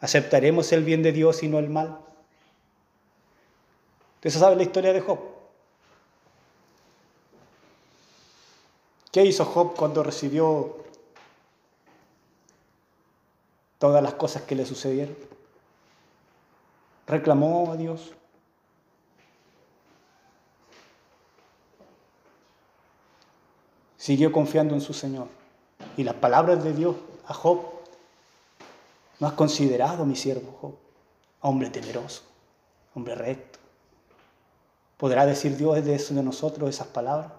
[0.00, 1.98] ¿Aceptaremos el bien de Dios y no el mal?
[4.16, 5.18] ¿Ustedes saben la historia de Job?
[9.12, 10.83] ¿Qué hizo Job cuando recibió
[13.84, 15.14] todas las cosas que le sucedieron?
[17.06, 18.12] Reclamó a Dios.
[23.98, 25.26] Siguió confiando en su Señor.
[25.98, 27.60] Y las palabras de Dios a Job,
[29.20, 30.76] no has considerado, mi siervo Job,
[31.42, 32.22] hombre temeroso,
[32.94, 33.58] hombre recto.
[34.96, 37.32] ¿Podrá decir Dios de eso de nosotros esas palabras?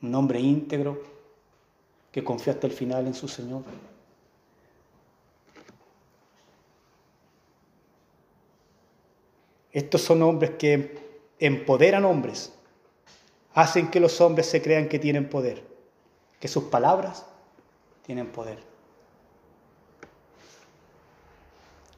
[0.00, 1.02] Un hombre íntegro
[2.12, 3.64] que confía hasta el final en su Señor.
[9.72, 10.98] Estos son hombres que
[11.38, 12.52] empoderan hombres,
[13.54, 15.62] hacen que los hombres se crean que tienen poder,
[16.38, 17.24] que sus palabras
[18.04, 18.58] tienen poder,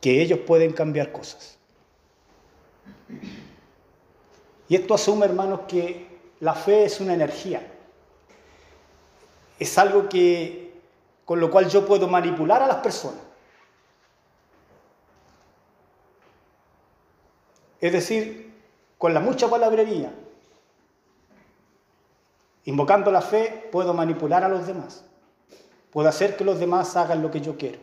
[0.01, 1.59] que ellos pueden cambiar cosas.
[4.69, 6.07] Y esto asume, hermanos, que
[6.41, 7.67] la fe es una energía,
[9.59, 10.73] es algo que
[11.25, 13.32] con lo cual yo puedo manipular a las personas.
[17.83, 18.49] Es decir,
[18.97, 20.15] con la mucha palabrería,
[22.65, 25.05] invocando la fe, puedo manipular a los demás.
[25.91, 27.81] Puedo hacer que los demás hagan lo que yo quiero.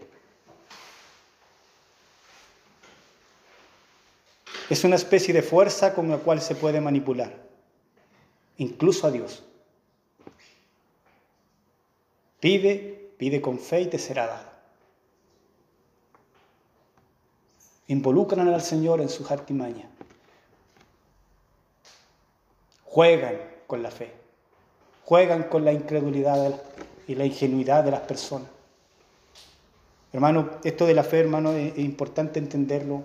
[4.70, 7.36] Es una especie de fuerza con la cual se puede manipular,
[8.56, 9.44] incluso a Dios.
[12.40, 14.49] Pide, pide con fe y te será dado.
[17.90, 19.88] Involucran al Señor en sus artimañas.
[22.86, 23.36] Juegan
[23.66, 24.12] con la fe.
[25.06, 26.62] Juegan con la incredulidad
[27.08, 28.48] y la ingenuidad de las personas.
[30.14, 33.02] Hermano, esto de la fe, hermano, es, importante entenderlo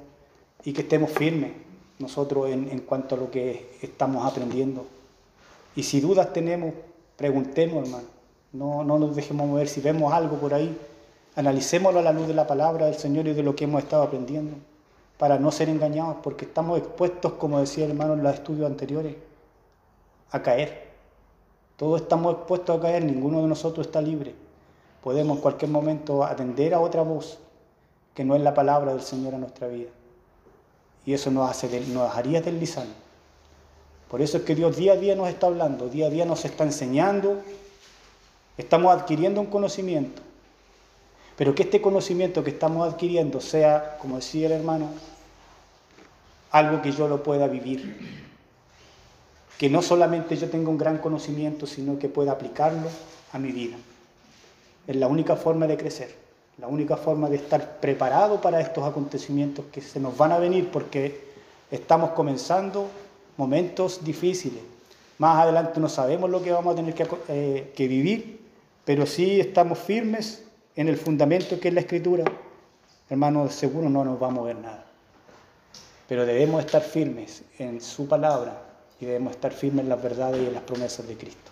[0.65, 1.53] y que estemos firmes
[1.99, 4.87] nosotros en, en cuanto a lo que estamos aprendiendo.
[5.75, 6.75] Y si dudas tenemos,
[7.17, 8.09] preguntemos, hermano.
[8.53, 9.67] No, no nos dejemos mover.
[9.67, 10.77] Si vemos algo por ahí,
[11.37, 14.03] analicémoslo a la luz de la palabra del Señor y de lo que hemos estado
[14.03, 14.57] aprendiendo,
[15.25, 19.17] para no ser engañados, porque estamos expuestos, como decía el hermano en los estudios anteriores,
[20.31, 20.89] a caer.
[21.79, 24.35] Todos estamos expuestos a caer, ninguno de nosotros está libre.
[25.03, 27.39] Podemos en cualquier momento atender a otra voz
[28.15, 29.89] que no es la palabra del Señor a nuestra vida.
[31.07, 32.85] Y eso nos, hace, nos haría deslizar.
[34.11, 36.45] Por eso es que Dios día a día nos está hablando, día a día nos
[36.45, 37.41] está enseñando,
[38.59, 40.21] estamos adquiriendo un conocimiento.
[41.39, 44.91] Pero que este conocimiento que estamos adquiriendo sea, como decía el hermano,
[46.55, 48.25] algo que yo lo pueda vivir
[49.59, 52.89] que no solamente yo tenga un gran conocimiento, sino que pueda aplicarlo
[53.33, 53.77] a mi vida.
[54.87, 56.15] Es la única forma de crecer,
[56.59, 60.71] la única forma de estar preparado para estos acontecimientos que se nos van a venir
[60.71, 61.29] porque
[61.71, 62.89] estamos comenzando
[63.37, 64.63] momentos difíciles.
[65.19, 68.41] Más adelante no sabemos lo que vamos a tener que, eh, vivir,
[68.85, 70.45] pero sí estamos firmes
[70.75, 72.25] en el fundamento que es la escritura.
[73.09, 74.94] Hermano, seguro no nos va a mover nada.
[76.15, 78.63] Pero debemos estar firmes en su palabra,
[79.01, 81.51] y debemos estar firmes en las verdades y en las promesas de Cristo.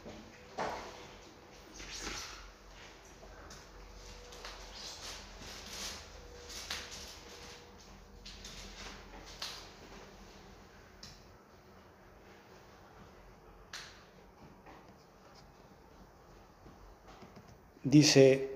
[17.83, 18.49] Dice,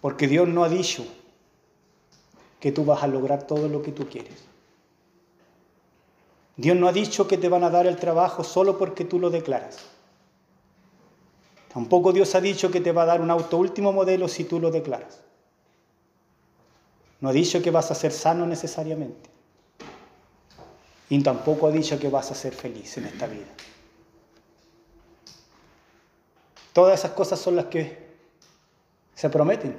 [0.00, 1.17] porque Dios no ha dicho
[2.60, 4.48] que tú vas a lograr todo lo que tú quieres.
[6.56, 9.30] Dios no ha dicho que te van a dar el trabajo solo porque tú lo
[9.30, 9.78] declaras.
[11.72, 14.58] Tampoco Dios ha dicho que te va a dar un auto último modelo si tú
[14.58, 15.20] lo declaras.
[17.20, 19.30] No ha dicho que vas a ser sano necesariamente.
[21.10, 23.46] Y tampoco ha dicho que vas a ser feliz en esta vida.
[26.72, 28.08] Todas esas cosas son las que
[29.14, 29.78] se prometen.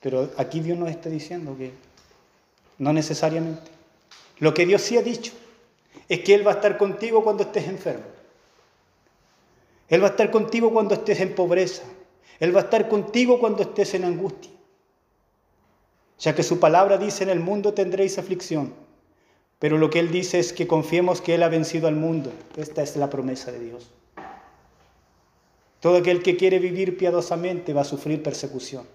[0.00, 1.72] Pero aquí Dios nos está diciendo que
[2.80, 3.70] no necesariamente.
[4.38, 5.32] Lo que Dios sí ha dicho
[6.08, 8.06] es que Él va a estar contigo cuando estés enfermo.
[9.88, 11.82] Él va a estar contigo cuando estés en pobreza.
[12.40, 14.50] Él va a estar contigo cuando estés en angustia.
[16.18, 18.72] Ya que su palabra dice, en el mundo tendréis aflicción.
[19.58, 22.32] Pero lo que Él dice es que confiemos que Él ha vencido al mundo.
[22.56, 23.90] Esta es la promesa de Dios.
[25.80, 28.86] Todo aquel que quiere vivir piadosamente va a sufrir persecución.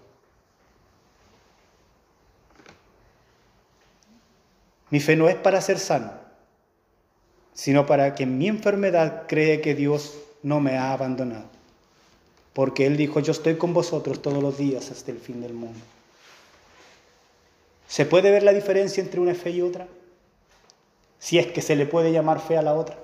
[4.90, 6.26] Mi fe no es para ser sano
[7.56, 11.46] sino para que en mi enfermedad cree que Dios no me ha abandonado.
[12.52, 15.80] Porque Él dijo, yo estoy con vosotros todos los días hasta el fin del mundo.
[17.88, 19.88] ¿Se puede ver la diferencia entre una fe y otra?
[21.18, 22.98] Si es que se le puede llamar fe a la otra.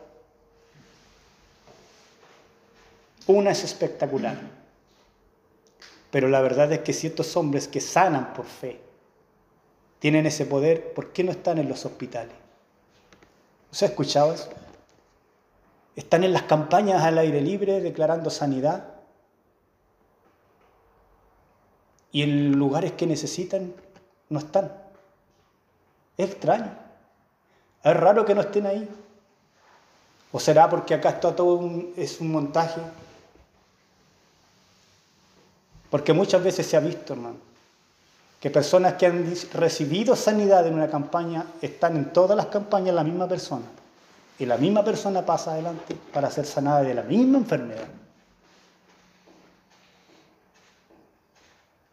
[3.27, 4.39] Una es espectacular.
[6.11, 8.79] Pero la verdad es que ciertos hombres que sanan por fe
[10.03, 12.35] tienen ese poder, ¿por qué no están en los hospitales?
[13.71, 14.49] ¿Usted ha escuchado eso?
[15.95, 18.85] Están en las campañas al aire libre declarando sanidad.
[22.11, 23.73] Y en lugares que necesitan
[24.29, 24.73] no están.
[26.17, 26.77] Es extraño.
[27.85, 28.89] Es raro que no estén ahí.
[30.33, 31.61] ¿O será porque acá está todo
[31.97, 32.81] es un montaje?
[35.91, 37.52] Porque muchas veces se ha visto, hermano,
[38.43, 43.05] que personas que han recibido sanidad en una campaña están en todas las campañas la
[43.05, 43.65] misma persona.
[44.37, 47.87] Y la misma persona pasa adelante para ser sanada de la misma enfermedad.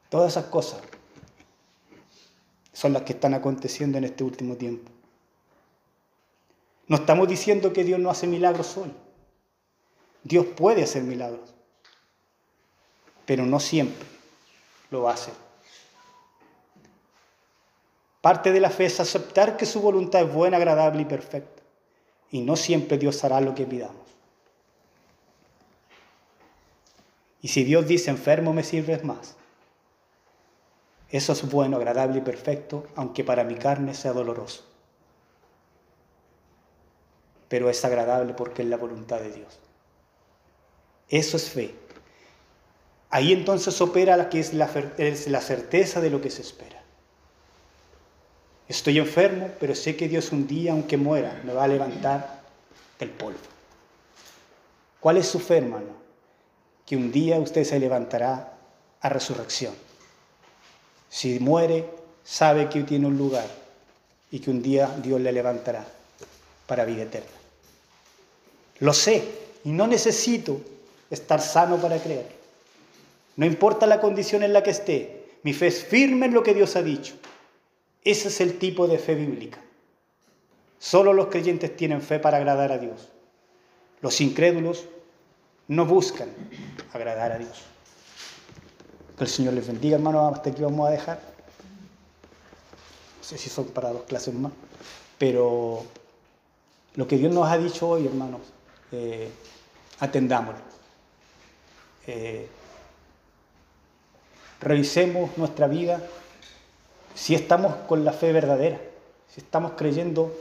[0.09, 0.79] Todas esas cosas
[2.73, 4.91] son las que están aconteciendo en este último tiempo.
[6.87, 8.91] No estamos diciendo que Dios no hace milagros hoy.
[10.23, 11.53] Dios puede hacer milagros,
[13.27, 14.07] pero no siempre
[14.89, 15.31] lo hace.
[18.21, 21.63] Parte de la fe es aceptar que su voluntad es buena, agradable y perfecta.
[22.31, 24.09] Y no siempre Dios hará lo que pidamos.
[27.41, 29.37] Y si Dios dice, enfermo me sirves más,
[31.09, 34.65] eso es bueno, agradable y perfecto, aunque para mi carne sea doloroso.
[37.47, 39.59] Pero es agradable porque es la voluntad de Dios.
[41.07, 41.73] Eso es fe.
[43.09, 46.78] Ahí entonces opera la que es la, es la certeza de lo que se espera.
[48.69, 52.39] Estoy enfermo, pero sé que Dios un día, aunque muera, me va a levantar
[52.99, 53.39] del polvo.
[54.99, 55.97] ¿Cuál es su fe, hermano?
[56.85, 58.59] Que un día usted se levantará
[59.01, 59.73] a resurrección.
[61.09, 61.89] Si muere,
[62.23, 63.47] sabe que tiene un lugar
[64.29, 65.83] y que un día Dios le levantará
[66.67, 67.27] para vida eterna.
[68.81, 69.23] Lo sé
[69.63, 70.61] y no necesito
[71.09, 72.27] estar sano para creer.
[73.35, 76.53] No importa la condición en la que esté, mi fe es firme en lo que
[76.53, 77.15] Dios ha dicho.
[78.09, 79.59] Ese es el tipo de fe bíblica.
[80.79, 83.07] Solo los creyentes tienen fe para agradar a Dios.
[84.01, 84.85] Los incrédulos
[85.67, 86.27] no buscan
[86.91, 87.61] agradar a Dios.
[89.15, 90.33] Que el Señor les bendiga, hermanos.
[90.33, 91.21] Hasta aquí vamos a dejar.
[93.19, 94.53] No sé si son para dos clases más.
[95.19, 95.83] Pero
[96.95, 98.41] lo que Dios nos ha dicho hoy, hermanos,
[98.91, 99.29] eh,
[99.99, 100.61] atendámoslo.
[102.07, 102.47] Eh,
[104.61, 106.01] revisemos nuestra vida
[107.15, 108.79] si estamos con la fe verdadera,
[109.27, 110.33] si estamos creyendo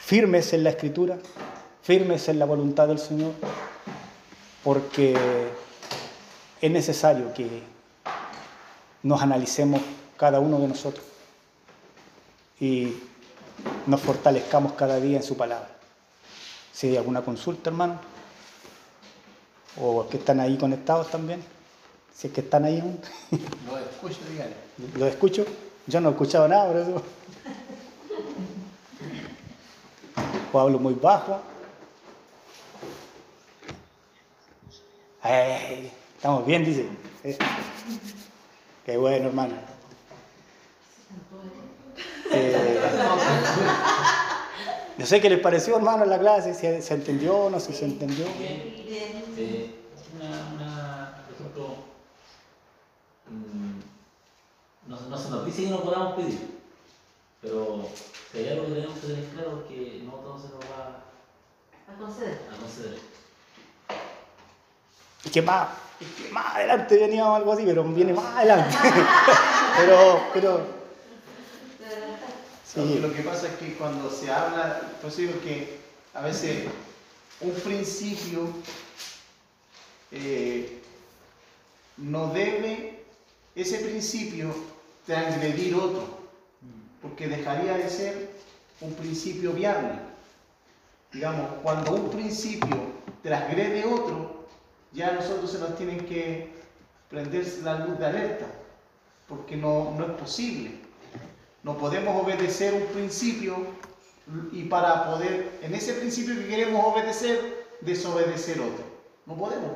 [0.00, 1.18] firmes en la escritura,
[1.82, 3.32] firmes en la voluntad del Señor,
[4.64, 5.16] porque
[6.60, 7.62] es necesario que
[9.02, 9.80] nos analicemos
[10.16, 11.04] cada uno de nosotros
[12.60, 12.94] y
[13.86, 15.70] nos fortalezcamos cada día en su palabra.
[16.72, 18.00] Si hay alguna consulta, hermano,
[19.80, 21.42] o que están ahí conectados también,
[22.18, 23.00] si es que están ahí aún.
[23.68, 24.54] Lo escucho, dígale.
[24.96, 25.46] ¿Lo escucho?
[25.86, 27.02] Yo no he escuchado nada, por eso.
[30.52, 31.40] O hablo muy bajo.
[35.22, 36.88] Ay, estamos bien, dice.
[37.22, 37.38] Eh,
[38.84, 39.54] Qué bueno, hermano.
[42.30, 42.80] Eh,
[44.96, 47.72] no sé qué les pareció, hermano, en la clase, si se entendió o no si
[47.72, 48.24] se entendió.
[48.38, 48.74] Bien.
[49.36, 49.74] Eh,
[50.16, 51.74] una, una, por ejemplo,
[53.30, 53.80] mm,
[54.88, 56.40] no, no se nos dice que no podamos pedir,
[57.42, 57.88] pero
[58.32, 61.04] si hay algo que tenemos que tener claro es que no todo se nos va
[61.92, 62.40] A conceder.
[62.52, 62.98] a conceder.
[65.24, 65.68] Y que más,
[66.00, 68.76] y que más adelante venía algo así, pero viene más adelante.
[69.76, 70.66] pero, pero,
[72.64, 75.78] sí, Lo que pasa es que cuando se habla, pues digo que
[76.14, 76.66] a veces
[77.40, 78.48] un principio
[80.12, 80.80] eh,
[81.96, 83.04] no debe,
[83.54, 84.54] ese principio,
[85.08, 86.06] transgredir otro,
[87.00, 88.30] porque dejaría de ser
[88.82, 89.98] un principio viable.
[91.12, 92.76] Digamos, cuando un principio
[93.22, 94.44] transgrede otro,
[94.92, 96.52] ya a nosotros se nos tienen que
[97.08, 98.44] prender la luz de alerta,
[99.26, 100.72] porque no, no es posible.
[101.62, 103.56] No podemos obedecer un principio
[104.52, 108.84] y para poder, en ese principio que queremos obedecer, desobedecer otro.
[109.24, 109.70] No podemos.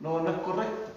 [0.00, 0.90] No, no es correcto.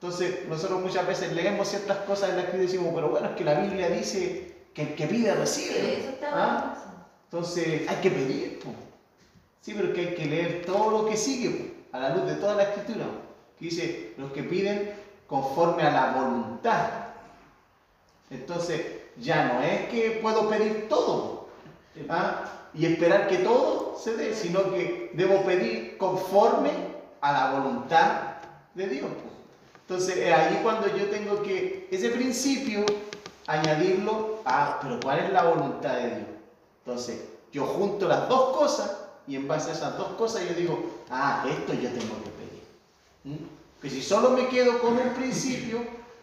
[0.00, 3.36] Entonces, nosotros muchas veces leemos ciertas cosas en la escritura y decimos, pero bueno, es
[3.36, 5.98] que la Biblia dice que el que pide recibe.
[5.98, 6.74] Eso está ¿Ah?
[7.24, 8.60] Entonces, hay que pedir.
[8.60, 8.70] po.
[9.60, 12.36] Sí, pero que hay que leer todo lo que sigue po, a la luz de
[12.36, 13.06] toda la escritura.
[13.58, 14.94] Que dice, los que piden
[15.26, 16.90] conforme a la voluntad.
[18.30, 21.48] Entonces, ya no es que puedo pedir todo
[22.08, 22.44] ¿ah?
[22.72, 26.70] y esperar que todo se dé, sino que debo pedir conforme
[27.20, 28.36] a la voluntad
[28.74, 29.10] de Dios.
[29.88, 32.84] Entonces, es ahí cuando yo tengo que, ese principio,
[33.46, 36.28] añadirlo a, pero ¿cuál es la voluntad de Dios?
[36.84, 40.90] Entonces, yo junto las dos cosas y en base a esas dos cosas yo digo,
[41.08, 42.62] ah, esto yo tengo que pedir.
[43.24, 43.44] ¿Mm?
[43.80, 45.78] Que si solo me quedo con un principio,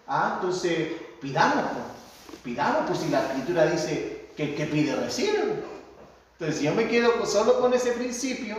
[0.05, 2.41] ah, entonces pidamos, pues.
[2.43, 5.39] pidamos, pues si la escritura dice que el que pide recibe.
[5.39, 5.65] pues.
[6.33, 8.57] Entonces, si yo me quedo solo con ese principio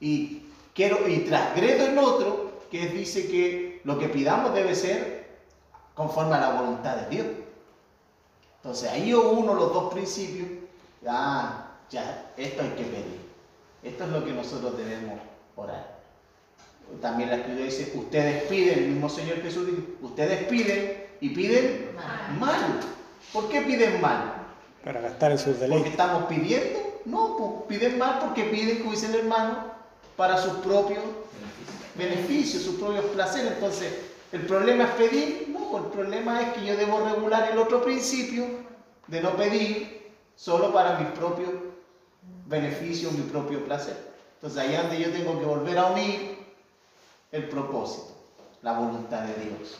[0.00, 0.42] y
[0.74, 5.26] quiero y transgredo en otro que dice que lo que pidamos debe ser
[5.94, 7.26] conforme a la voluntad de Dios.
[8.56, 10.48] Entonces ahí yo uno los dos principios,
[11.06, 13.20] ah, ya, esto hay que pedir.
[13.82, 15.20] Esto es lo que nosotros debemos
[15.54, 15.96] orar.
[17.00, 21.90] También la escritura dice, ustedes piden, el mismo Señor Jesús dice, ustedes piden y piden
[21.96, 22.38] Mal.
[22.38, 22.80] mal.
[23.32, 24.32] ¿Por qué piden mal?
[24.84, 25.90] para gastar en sus ¿Porque deleites.
[25.90, 27.00] estamos pidiendo?
[27.06, 27.36] No,
[27.66, 29.64] pues, piden mal porque piden, como dice el hermano,
[30.16, 31.02] para sus propios.
[31.96, 33.52] Beneficios, sus propios placeres.
[33.52, 33.92] Entonces,
[34.32, 35.48] ¿el problema es pedir?
[35.48, 38.44] No, el problema es que yo debo regular el otro principio
[39.06, 41.50] de no pedir solo para mis propios
[42.46, 43.96] beneficios, mi propio placer.
[44.34, 46.38] Entonces ahí es donde yo tengo que volver a unir
[47.32, 48.08] el propósito,
[48.62, 49.78] la voluntad de Dios.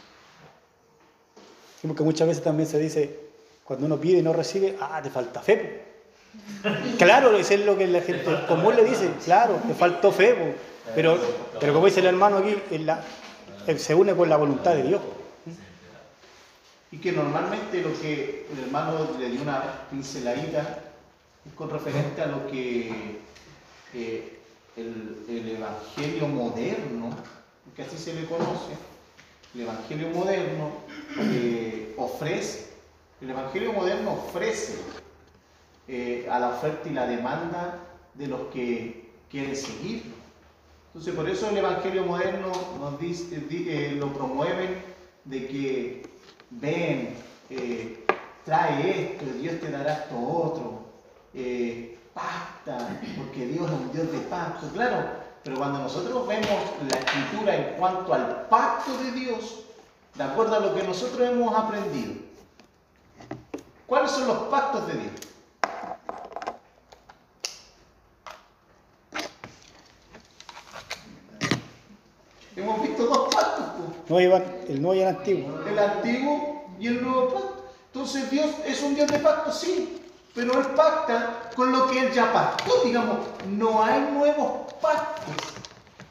[1.81, 3.21] Sí, Porque muchas veces también se dice,
[3.65, 5.57] cuando uno pide y no recibe, ah, te falta fe.
[5.57, 6.69] po".
[6.99, 10.35] Claro, eso es lo que la gente común le dice, claro, te faltó fe.
[10.35, 10.76] po".
[10.95, 11.19] Pero,
[11.61, 12.57] pero como dice el hermano aquí,
[13.77, 15.01] se une con la voluntad de Dios.
[16.93, 20.79] Y que normalmente lo que el hermano le dio una pinceladita
[21.45, 23.19] es con referente a lo que
[23.93, 24.39] eh,
[24.77, 27.11] el, el evangelio moderno,
[27.75, 28.75] que así se le conoce,
[29.55, 30.71] el evangelio moderno
[31.19, 32.67] eh, ofrece,
[33.21, 34.77] el evangelio moderno ofrece
[35.89, 37.79] eh, a la oferta y la demanda
[38.15, 40.15] de los que quieren seguirlo.
[40.97, 42.53] Entonces, por eso el Evangelio moderno
[43.03, 44.83] eh, lo promueven
[45.27, 46.03] de que
[46.49, 47.15] ven,
[47.51, 48.07] eh,
[48.47, 50.87] trae esto, Dios te dará esto otro,
[51.35, 55.07] eh, pacta, porque Dios es un Dios de pacto, claro,
[55.45, 56.49] pero cuando nosotros vemos
[56.91, 59.65] la escritura en cuanto al pacto de Dios,
[60.15, 62.15] de acuerdo a lo que nosotros hemos aprendido,
[63.87, 65.26] ¿cuáles son los pactos de Dios?
[72.57, 73.67] Hemos visto dos pactos,
[74.09, 75.61] No el nuevo y el antiguo.
[75.69, 77.65] el antiguo y el nuevo pacto.
[77.93, 80.03] Entonces Dios es un Dios de pacto, sí,
[80.35, 83.19] pero Él pacta con lo que Él ya pactó, digamos,
[83.49, 85.35] no hay nuevos pactos.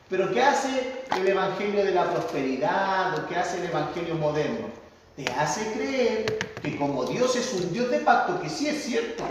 [0.08, 4.68] Pero ¿qué hace el Evangelio de la prosperidad o qué hace el Evangelio moderno?
[5.16, 9.24] Te hace creer que como Dios es un Dios de pacto, que sí es cierto,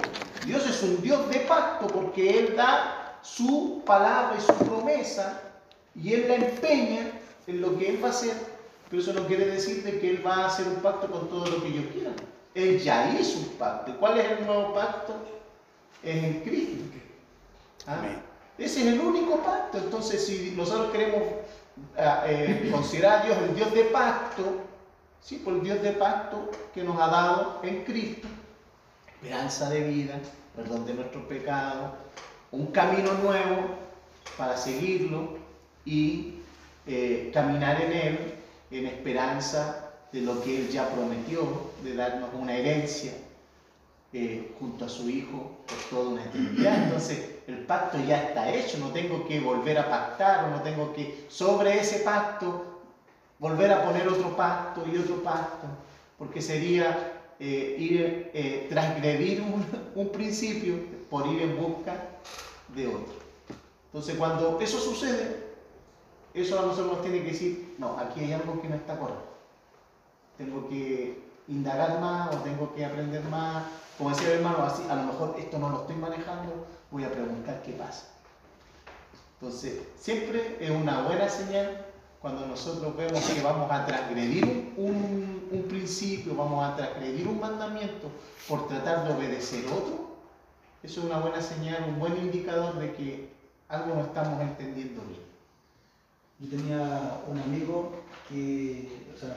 [0.46, 5.40] Dios es un Dios de pacto porque Él da su palabra y su promesa
[5.94, 7.10] y Él la empeña
[7.46, 8.34] en lo que Él va a hacer,
[8.90, 11.46] pero eso no quiere decir de que Él va a hacer un pacto con todo
[11.46, 12.10] lo que yo quiera.
[12.54, 13.90] Él ya hizo un pacto.
[13.90, 15.14] ¿Y ¿Cuál es el nuevo pacto?
[16.02, 16.84] Es en Cristo.
[17.86, 17.98] ¿Ah?
[17.98, 18.22] Amén.
[18.56, 19.78] Ese es el único pacto.
[19.78, 21.22] Entonces, si nosotros queremos
[21.98, 24.42] ah, eh, considerar a Dios el Dios de pacto,
[25.20, 28.28] sí, por el Dios de pacto que nos ha dado en Cristo,
[29.06, 30.20] esperanza de vida,
[30.54, 31.90] perdón de nuestros pecados,
[32.52, 33.70] un camino nuevo
[34.38, 35.43] para seguirlo
[35.84, 36.34] y
[36.86, 38.18] eh, caminar en Él
[38.70, 43.12] en esperanza de lo que Él ya prometió, de darnos una herencia
[44.12, 46.82] eh, junto a su Hijo por toda una eternidad.
[46.84, 51.26] Entonces, el pacto ya está hecho, no tengo que volver a pactar no tengo que
[51.28, 52.80] sobre ese pacto
[53.38, 55.66] volver a poner otro pacto y otro pacto,
[56.16, 60.76] porque sería eh, ir, eh, transgredir un, un principio
[61.10, 61.94] por ir en busca
[62.74, 63.14] de otro.
[63.86, 65.53] Entonces, cuando eso sucede,
[66.34, 69.34] eso a nosotros nos tiene que decir, no, aquí hay algo que no está correcto.
[70.36, 73.64] Tengo que indagar más o tengo que aprender más.
[73.96, 77.12] Como decía el hermano, así, a lo mejor esto no lo estoy manejando, voy a
[77.12, 78.08] preguntar qué pasa.
[79.40, 81.86] Entonces, siempre es una buena señal
[82.20, 88.08] cuando nosotros vemos que vamos a transgredir un, un principio, vamos a transgredir un mandamiento
[88.48, 90.16] por tratar de obedecer otro.
[90.82, 93.32] Eso es una buena señal, un buen indicador de que
[93.68, 95.33] algo no estamos entendiendo bien.
[96.40, 97.92] Yo tenía un amigo
[98.28, 99.36] que, o sea,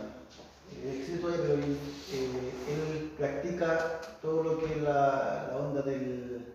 [0.74, 1.78] eh, existe todavía, pero él,
[2.12, 6.46] eh, él practica todo lo que es la, la onda del,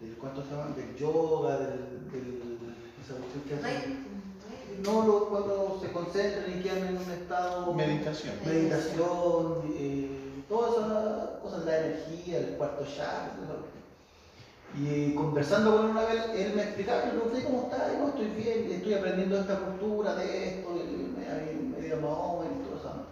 [0.00, 0.74] del, ¿cuánto se llama?
[0.76, 4.04] Del yoga, del, del esa cuestión que hacen.
[4.82, 8.34] No, lo- cuando se concentran y quedan en un estado Meditación.
[8.44, 13.32] meditación, eh, todas esas cosas, la energía, el cuarto chakra.
[14.76, 18.08] Y conversando con él una vez, él me explicaba, le pregunté cómo está, y no,
[18.08, 23.06] estoy bien, estoy aprendiendo esta cultura, de esto, y me, dio más y todo eso.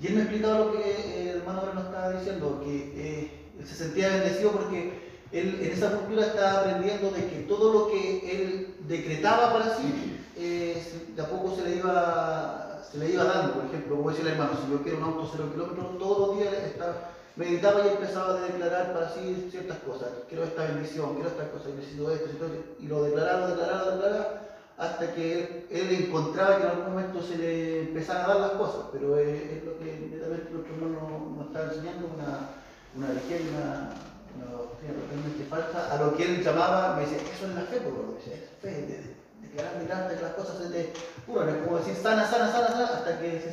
[0.00, 3.66] Y él me explicaba lo que eh, el hermano nos estaba diciendo, que eh, él
[3.66, 5.00] se sentía bendecido porque
[5.32, 10.16] él en esa cultura estaba aprendiendo de que todo lo que él decretaba para sí,
[10.36, 13.54] eh, se- de a poco se le iba se le iba dando.
[13.54, 16.38] Por ejemplo, como decía el hermano, si yo quiero un auto cero kilómetros, todos los
[16.38, 16.94] días estaba,
[17.36, 20.08] meditaba y empezaba a declarar para sí ciertas cosas.
[20.28, 24.40] Quiero esta bendición, quiero estas cosas, necesito esto, necesito esto, y lo declaraba, declaraba, declaraba,
[24.78, 28.86] hasta que él, encontraba que en algún momento se le empezaban a dar las cosas.
[28.92, 32.48] Pero es, es lo que netamente nuestro hermano nos está enseñando, una,
[32.96, 33.92] una religión, una,
[34.36, 37.80] una doctrina totalmente falsa, a lo que él llamaba, me decía, eso es la fe,
[37.80, 40.70] por lo que decía, es fe, de, de, declarar, declarar, hasta que las cosas se
[40.70, 40.92] le
[41.26, 43.50] curan, es como decir sana, sana, sana, sana, hasta que se.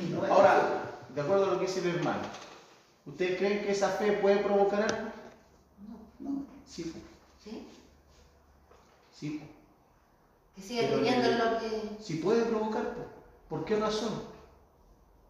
[0.00, 0.32] Y no así.
[0.32, 0.54] Ahora,
[1.14, 2.22] de acuerdo a lo que dice el hermano,
[3.08, 5.10] ¿ustedes creen que esa fe puede provocar algo?
[6.20, 6.44] no.
[6.66, 6.98] Sí, po,
[7.42, 7.66] ¿Sí?
[9.18, 9.30] sí.
[9.40, 9.46] po.
[10.56, 12.02] Que siga Pero creyendo le- en lo que.
[12.02, 13.02] Sí puede provocar, po.
[13.48, 14.12] ¿por qué razón?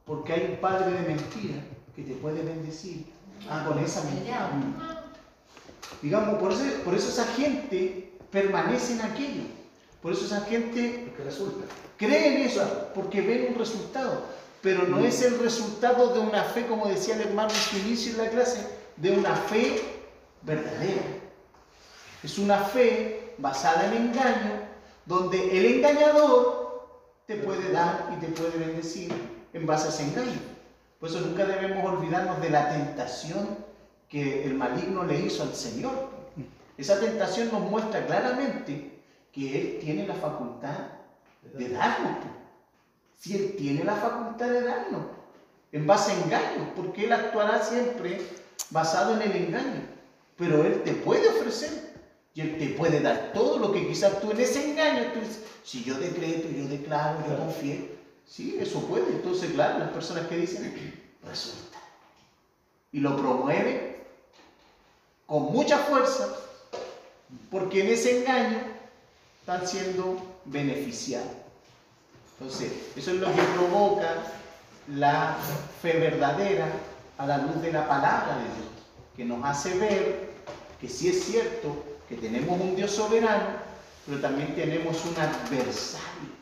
[0.04, 1.62] Porque hay un padre de mentira
[1.94, 3.06] que te puede bendecir
[3.48, 4.50] Ah, con esa mentira.
[6.02, 9.42] Digamos, por eso, por eso esa gente permanece en aquello.
[10.02, 11.64] Por eso esa gente Porque resulta.
[11.96, 14.24] cree en eso, porque ven un resultado.
[14.62, 18.12] Pero no es el resultado de una fe, como decía el hermano en su inicio
[18.12, 18.66] en la clase,
[18.96, 19.80] de una fe
[20.42, 21.02] verdadera.
[22.22, 24.68] Es una fe basada en engaño,
[25.06, 26.88] donde el engañador
[27.26, 29.12] te puede dar y te puede bendecir
[29.52, 30.40] en base a ese engaño.
[30.98, 33.58] Por eso nunca debemos olvidarnos de la tentación
[34.08, 36.10] que el maligno le hizo al Señor.
[36.76, 38.98] Esa tentación nos muestra claramente
[39.32, 40.78] que Él tiene la facultad
[41.54, 42.37] de darnos.
[43.18, 45.02] Si Él tiene la facultad de darnos,
[45.72, 48.20] en base a engaños, porque Él actuará siempre
[48.70, 49.82] basado en el engaño.
[50.36, 51.92] Pero Él te puede ofrecer
[52.34, 55.40] y Él te puede dar todo lo que quizás tú en ese engaño, tú dices,
[55.64, 57.76] si yo decreto, yo declaro, yo confío.
[58.26, 59.06] Sí, eso puede.
[59.08, 60.72] Entonces, claro, las personas que dicen,
[61.26, 61.78] resulta.
[62.92, 63.96] Y lo promueven
[65.26, 66.28] con mucha fuerza,
[67.50, 68.58] porque en ese engaño
[69.40, 71.47] están siendo beneficiados.
[72.40, 74.14] Entonces, eso es lo que provoca
[74.88, 75.36] la
[75.82, 76.68] fe verdadera
[77.18, 78.68] a la luz de la palabra de Dios,
[79.16, 80.30] que nos hace ver
[80.80, 83.46] que sí es cierto que tenemos un Dios soberano,
[84.06, 86.38] pero también tenemos un adversario.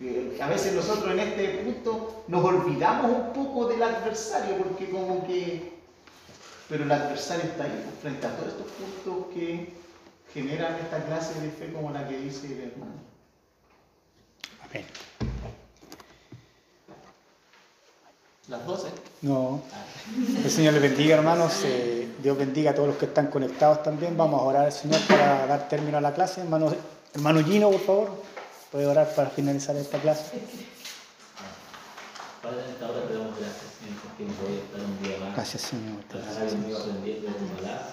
[0.00, 5.26] Eh, A veces nosotros en este punto nos olvidamos un poco del adversario, porque como
[5.26, 5.76] que...
[6.68, 9.72] Pero el adversario está ahí, pues, frente a todos estos puntos que
[10.32, 13.07] generan esta clase de fe como la que dice el hermano.
[18.48, 18.88] Las 12.
[19.22, 19.60] No.
[20.42, 21.52] El Señor les bendiga, hermanos.
[21.64, 24.16] Eh, Dios bendiga a todos los que están conectados también.
[24.16, 26.40] Vamos a orar al Señor para dar término a la clase.
[26.40, 26.74] Hermano,
[27.14, 28.22] hermano Gino, por favor,
[28.72, 30.40] puede orar para finalizar esta clase.
[32.42, 35.18] Padre, en esta hora te damos gracias, Señor, porque nos voy a estar un día
[35.18, 35.34] más.
[35.34, 36.00] Gracias, Señor.
[36.08, 37.92] Aprendiendo de tu palabra.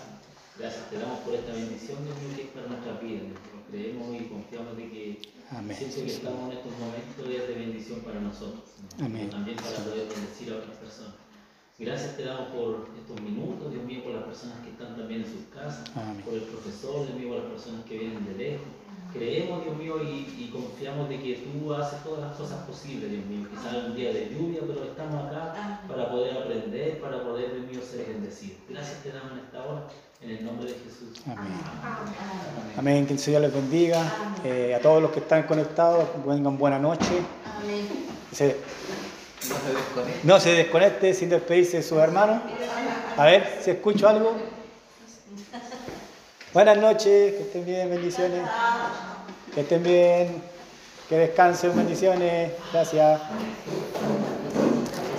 [0.57, 3.23] Gracias te damos por esta bendición, Dios mío, que es para nuestra vida.
[3.69, 5.77] Creemos y confiamos de que Amén.
[5.77, 8.63] siempre que estamos en estos momentos es de bendición para nosotros.
[8.75, 9.05] Señor.
[9.05, 9.29] Amén.
[9.29, 11.13] También para poder bendecir a otras personas.
[11.77, 15.27] Gracias te damos por estos minutos, Dios mío, por las personas que están también en
[15.27, 16.23] sus casas, Amén.
[16.23, 18.67] por el profesor, Dios mío, por las personas que vienen de lejos.
[19.11, 23.25] Creemos, Dios mío, y, y confiamos de que tú haces todas las cosas posibles, Dios
[23.25, 23.47] mío.
[23.49, 27.81] Quizás un día de lluvia, pero estamos acá para poder aprender, para poder, Dios mío,
[27.81, 28.57] ser bendecidos.
[28.69, 29.87] Gracias te damos en esta hora,
[30.25, 31.21] en el nombre de Jesús.
[31.25, 31.37] Amén.
[31.37, 32.73] Amén.
[32.77, 33.07] Amén.
[33.07, 34.01] Que el Señor les bendiga.
[34.43, 37.21] Eh, a todos los que están conectados, tengan buena noche.
[37.61, 37.87] Amén.
[38.31, 38.57] Se-
[39.47, 40.19] No se desconecta.
[40.23, 42.41] no se desconecte sin despedirse de sus hermanos.
[43.17, 44.35] A ver si escucho algo.
[46.53, 48.41] Buenas noches, que estén bien, bendiciones.
[49.53, 50.41] Que estén bien,
[51.09, 52.51] que descansen, bendiciones.
[52.73, 53.21] Gracias.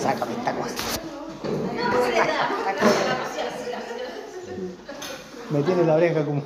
[0.00, 0.74] Sácame esta cosa.
[5.50, 6.42] Me tiene la oreja como.